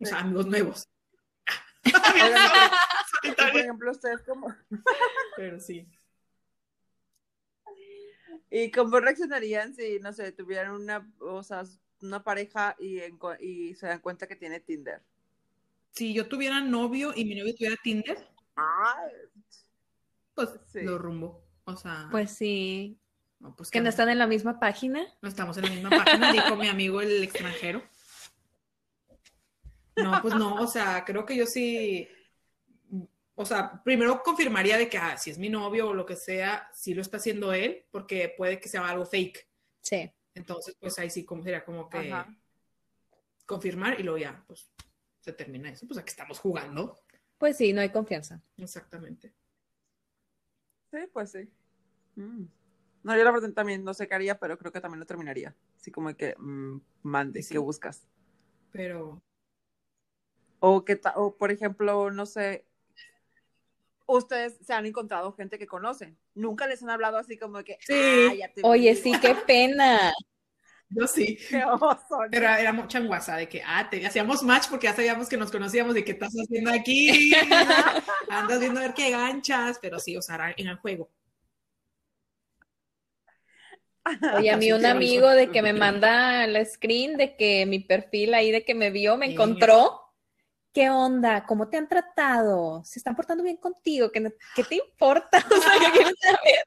[0.00, 0.88] O sea, amigos nuevos.
[3.52, 4.54] Por ejemplo, ustedes como,
[5.36, 5.88] Pero sí.
[8.50, 11.64] ¿Y cómo reaccionarían si, no sé, tuvieran una, o sea,
[12.00, 15.02] una pareja y se dan cuenta que tiene Tinder?
[15.92, 18.18] Si yo tuviera novio y mi novio tuviera Tinder,
[20.34, 20.82] pues Sí.
[20.82, 21.44] lo rumbo.
[21.64, 22.98] O sea, Pues sí,
[23.40, 25.06] no, pues que no están en la misma página.
[25.20, 27.82] No estamos en la misma página, dijo mi amigo el extranjero.
[29.96, 32.08] No, pues no, o sea, creo que yo sí,
[33.34, 36.70] o sea, primero confirmaría de que ah, si es mi novio o lo que sea,
[36.72, 39.48] sí lo está haciendo él, porque puede que sea algo fake.
[39.80, 40.10] Sí.
[40.34, 42.32] Entonces, pues ahí sí como sería como que Ajá.
[43.44, 44.70] confirmar y luego ya, pues
[45.28, 46.98] se termina eso, pues aquí estamos jugando.
[47.36, 48.40] Pues sí, no hay confianza.
[48.56, 49.34] Exactamente.
[50.90, 51.50] Sí, pues sí.
[52.16, 52.46] Mm.
[53.02, 55.54] No, yo la verdad también no sé qué haría, pero creo que también lo terminaría.
[55.76, 57.52] Así como que mm, mande, Sí.
[57.52, 58.08] ¿qué buscas?
[58.72, 59.22] Pero
[60.60, 62.66] O que o por ejemplo, no sé,
[64.06, 66.18] ustedes se han encontrado gente que conocen.
[66.34, 68.28] Nunca les han hablado así como que, Sí.
[68.30, 68.96] "Ah, ya te Oye, vi".
[68.96, 70.12] sí, qué pena.
[70.90, 71.38] Yo sí.
[71.48, 72.24] Qué oso, ¿no?
[72.32, 75.50] Era, era mucha guasa de que, ah, te, hacíamos match porque ya sabíamos que nos
[75.50, 77.32] conocíamos y qué estás haciendo aquí.
[78.30, 81.10] Andas viendo a ver qué ganchas, pero sí, o sea, en el juego.
[84.36, 88.34] Oye, a mí un amigo de que me manda la screen de que mi perfil
[88.34, 90.04] ahí de que me vio, me encontró.
[90.72, 91.44] ¿Qué onda?
[91.44, 92.82] ¿Cómo te han tratado?
[92.84, 94.10] ¿Se están portando bien contigo?
[94.12, 95.38] ¿Qué, qué te importa?
[95.50, 96.64] O sea, ¿qué quieres saber?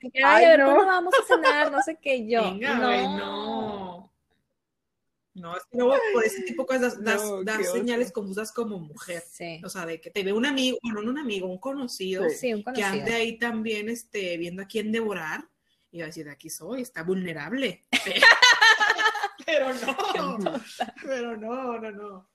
[0.14, 0.66] Ay, Ay, a ver, no.
[0.74, 1.72] ¿cuándo vamos a cenar?
[1.72, 2.42] No sé qué yo.
[2.42, 2.86] Venga, no.
[2.86, 4.12] güey, no.
[5.32, 7.72] No, es que luego por ese tipo de cosas das, das- No, das qué oso.
[7.74, 9.22] señales confusas como mujer.
[9.30, 9.60] Sí.
[9.64, 12.52] O sea, de que te ve un amigo, bueno, no un amigo, un conocido, Sí,
[12.52, 15.48] un que ande ahí también este, viendo a quién devorar
[15.92, 17.86] y va a decir, aquí soy, está vulnerable.
[19.46, 20.60] Pero no,
[21.02, 22.30] pero no, no, no.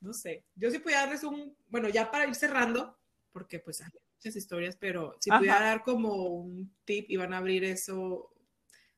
[0.00, 0.44] No sé.
[0.56, 2.98] Yo sí podía darles un, bueno, ya para ir cerrando,
[3.32, 3.82] porque pues
[4.20, 5.38] muchas historias, pero si Ajá.
[5.38, 8.34] pudiera dar como un tip y van a abrir eso,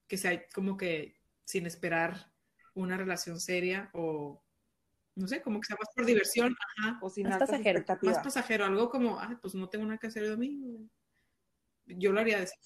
[0.09, 2.33] que sea como que sin esperar
[2.75, 4.43] una relación seria o,
[5.15, 7.85] no sé, como que sea más por diversión, ajá, O sin Más pasajero.
[8.03, 10.89] más pasajero, algo como, ah, pues no tengo nada que hacer el domingo.
[11.87, 12.57] Yo lo haría de esa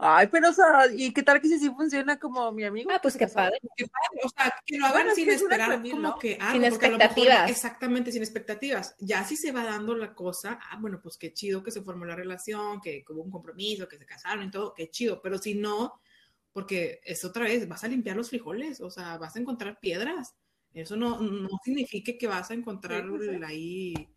[0.00, 2.88] Ay, pero, o sea, ¿y qué tal que si sí funciona como mi amigo?
[2.92, 3.58] Ah, pues qué padre.
[3.76, 5.96] Qué padre, O sea, que lo hagan Bueno, es sin que es una esperar familia,
[5.96, 6.18] como ¿no?
[6.20, 7.50] que algo, Sin lo mejor- expectativas.
[7.50, 8.94] exactamente, sin expectativas.
[9.00, 12.04] Ya si se va dando la cosa, ah, bueno, pues qué chido que se formó
[12.04, 15.20] la relación, que, que hubo un compromiso, que se casaron y todo, qué chido.
[15.20, 16.00] Pero si no,
[16.52, 20.36] porque es otra vez, vas a limpiar los frijoles, o sea, vas a encontrar piedras.
[20.74, 23.40] Eso no, no significa que vas a encontrar Sí, pues, sí.
[23.44, 24.08] ahí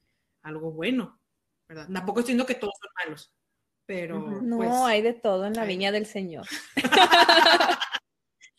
[0.43, 1.19] algo bueno,
[1.67, 1.88] ¿verdad?
[1.91, 3.34] Tampoco estoy diciendo que todos son malos,
[3.91, 4.41] pero.
[4.41, 6.47] No, pues, hay de todo en la hay- viña del Señor.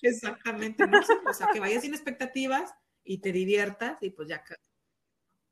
[0.02, 1.00] Exactamente, ¿no?
[1.26, 4.56] O sea, que vayas sin expectativas y te diviertas y pues ya, que-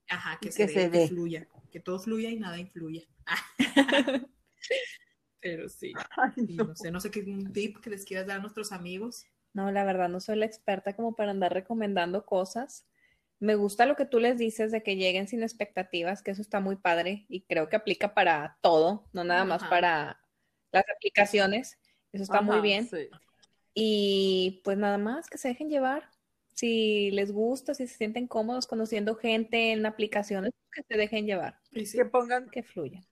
[0.09, 3.03] ajá, que, se, que se que fluya, que todo fluya y nada influya.
[5.41, 6.65] Pero sí, Ay, y no.
[6.65, 7.23] no sé, no sé qué
[7.55, 9.25] tip que les quieras dar a nuestros amigos.
[9.55, 12.87] No, la verdad, no soy la experta como para andar recomendando cosas.
[13.41, 16.61] Me gusta lo que tú les dices de que lleguen sin expectativas, que eso está
[16.61, 20.21] muy padre y creo que aplica para todo, no nada más para
[20.73, 21.79] las aplicaciones.
[22.13, 22.87] Eso está muy bien.
[22.89, 23.09] sí.
[23.73, 26.11] Y pues nada más que se dejen llevar.
[26.55, 31.59] Si les gusta, si se sienten cómodos conociendo gente en aplicaciones, que se dejen llevar,
[31.71, 33.05] Y sí, Que pongan, que fluyan.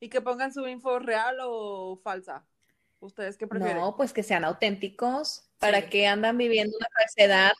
[0.00, 2.46] y que pongan su info real o falsa.
[3.00, 3.78] ¿Ustedes qué prefieren?
[3.78, 5.50] No, pues que sean auténticos.
[5.58, 5.88] ¿Para Sí.
[5.88, 7.52] que andan viviendo una falsedad?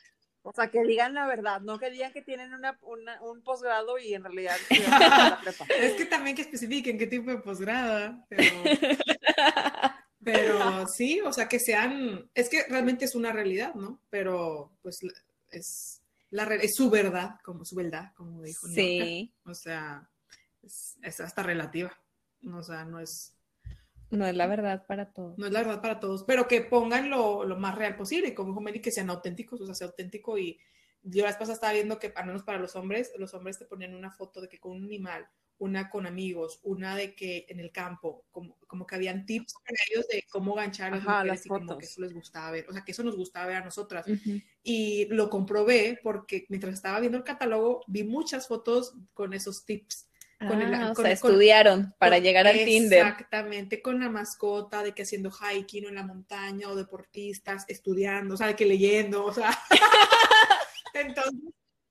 [0.49, 3.99] O sea, que digan la verdad, no que digan que tienen una, una- un posgrado
[3.99, 5.65] y en realidad la prepa.
[5.77, 8.43] Es que también que especifiquen qué tipo de posgrado, pero,
[10.23, 14.01] pero sí, o sea, que sean, es que realmente es una realidad, ¿no?
[14.09, 14.99] Pero pues
[15.51, 18.67] es, la, re- es su verdad, como su verdad, como dijo.
[18.67, 20.09] Sí, O sea,
[20.63, 21.97] es, es hasta relativa.
[22.53, 23.33] O sea, no es,
[24.09, 25.37] no es la verdad para todos.
[25.37, 28.33] no es la verdad para todos, pero que pongan lo, lo más real posible, y
[28.33, 30.59] como dijo Meli, que sean auténticos, o sea, sea auténtico y
[31.03, 33.65] yo la vez pasada estaba viendo que, al menos para los hombres, los hombres te
[33.65, 35.27] ponían una foto de que con un animal,
[35.59, 39.77] una con amigos, una de que en el campo, como, como que habían tips para
[39.91, 42.51] ellos de cómo ganchar a las Ajá, mujeres las y como que eso les gustaba
[42.51, 44.05] ver, o sea, que eso nos gustaba ver a nosotras.
[44.63, 50.09] Y lo comprobé porque mientras estaba viendo el catálogo vi muchas fotos con esos tips.
[50.39, 52.99] Con el- Ah, o con- sea, con- estudiaron para llegar al Tinder.
[53.07, 58.35] Exactamente, con la mascota, de que haciendo hiking o en la montaña o deportistas, estudiando,
[58.35, 59.49] o sea, de que leyendo, o sea.
[60.93, 61.33] Entonces,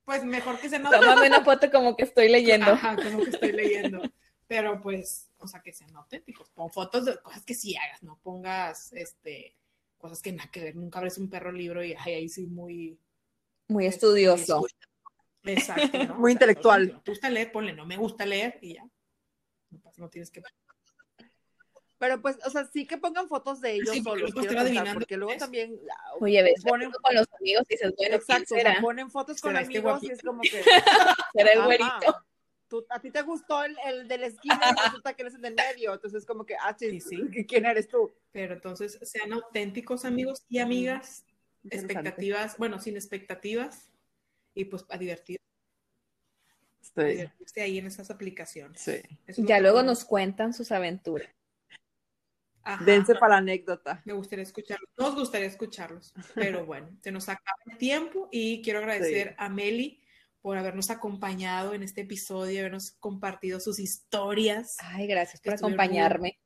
[0.05, 0.97] pues mejor que se note.
[0.99, 2.73] Tómame una foto como que estoy leyendo.
[2.73, 4.03] Ajá, como que estoy leyendo.
[4.47, 6.49] Pero pues, o sea, que sean auténticos.
[6.51, 9.57] Pon fotos de cosas que sí hagas, no pongas este
[9.99, 10.77] cosas que nada que ver.
[10.77, 12.97] Nunca abres un perro libro y ay, ahí sí muy
[13.67, 14.65] Muy este, estudioso.
[15.47, 15.99] Exacto.
[16.07, 16.15] ¿no?
[16.17, 17.01] Muy intelectual.
[17.03, 18.87] Te gusta leer, ponle, no me gusta leer y ya.
[19.97, 20.43] No, tienes que.
[21.99, 24.59] Pero pues, o sea, sí que pongan fotos de ellos Sí, porque solos, estar pensar,
[24.67, 28.55] adivinando porque luego también ah, Oye, ves Ponen- con los amigos y dices, bueno, exacto,
[28.55, 30.13] ¿quién o sea, ponen fotos con ¿Será este amigos y guapito?
[30.13, 30.63] es como que
[31.35, 32.23] ¿Será el güerito?
[32.69, 35.35] tú- a ti te gustó el, el de la esquina y resulta que él es
[35.37, 37.17] el del medio, entonces como que, ah, Sí, sí.
[37.49, 38.13] ¿quién eres tú?
[38.31, 41.25] Pero entonces sean auténticos amigos y amigas,
[41.71, 43.89] expectativas, bueno, sin expectativas
[44.57, 48.81] y pues a divertir, a Sí, divertirse ahí en esas aplicaciones.
[48.81, 49.01] sí.
[49.27, 51.29] Es Ya luego nos cuentan sus aventuras.
[52.63, 52.85] Ajá.
[52.85, 54.03] Dense para la anécdota.
[54.05, 58.81] Me gustaría escucharlos, nos gustaría escucharlos, pero bueno, se nos acaba el tiempo y quiero
[58.81, 59.35] agradecer Sí.
[59.39, 60.03] a Meli
[60.41, 64.77] por habernos acompañado en este episodio, habernos compartido sus historias.
[64.81, 66.39] Ay, gracias por acompañarme.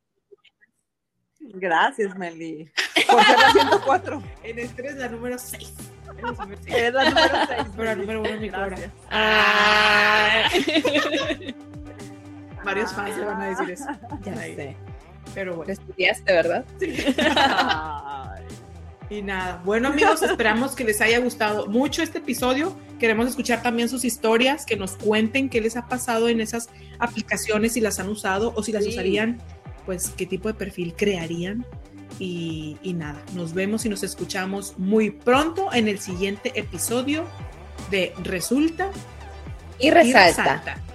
[1.38, 2.70] Gracias, Meli.
[3.10, 4.22] Por ser la 104.
[4.44, 5.72] En este es la número 6.
[6.66, 7.62] Eres la número 6.
[7.76, 8.76] Pero la número uno en mi cora.
[9.10, 10.50] Ay.
[12.64, 13.84] Varios fans le van a decir eso.
[14.22, 14.54] ya Ahí.
[14.54, 14.76] sé.
[15.34, 15.72] Pero Lo bueno.
[15.72, 16.64] estudiaste, ¿verdad?
[17.26, 18.44] Ay.
[19.08, 22.76] Y nada, bueno amigos, esperamos que les haya gustado mucho este episodio.
[23.00, 26.68] Queremos escuchar también sus historias, que nos cuenten qué les ha pasado en esas
[27.00, 28.90] aplicaciones, si las han usado o si las Sí.
[28.90, 29.38] usarían,
[29.84, 31.66] pues qué tipo de perfil crearían.
[32.20, 37.24] Y, y nada, nos vemos y nos escuchamos muy pronto en el siguiente episodio
[37.90, 38.90] de Resulta
[39.78, 40.58] Y y resalta.
[40.58, 40.89] Resalta.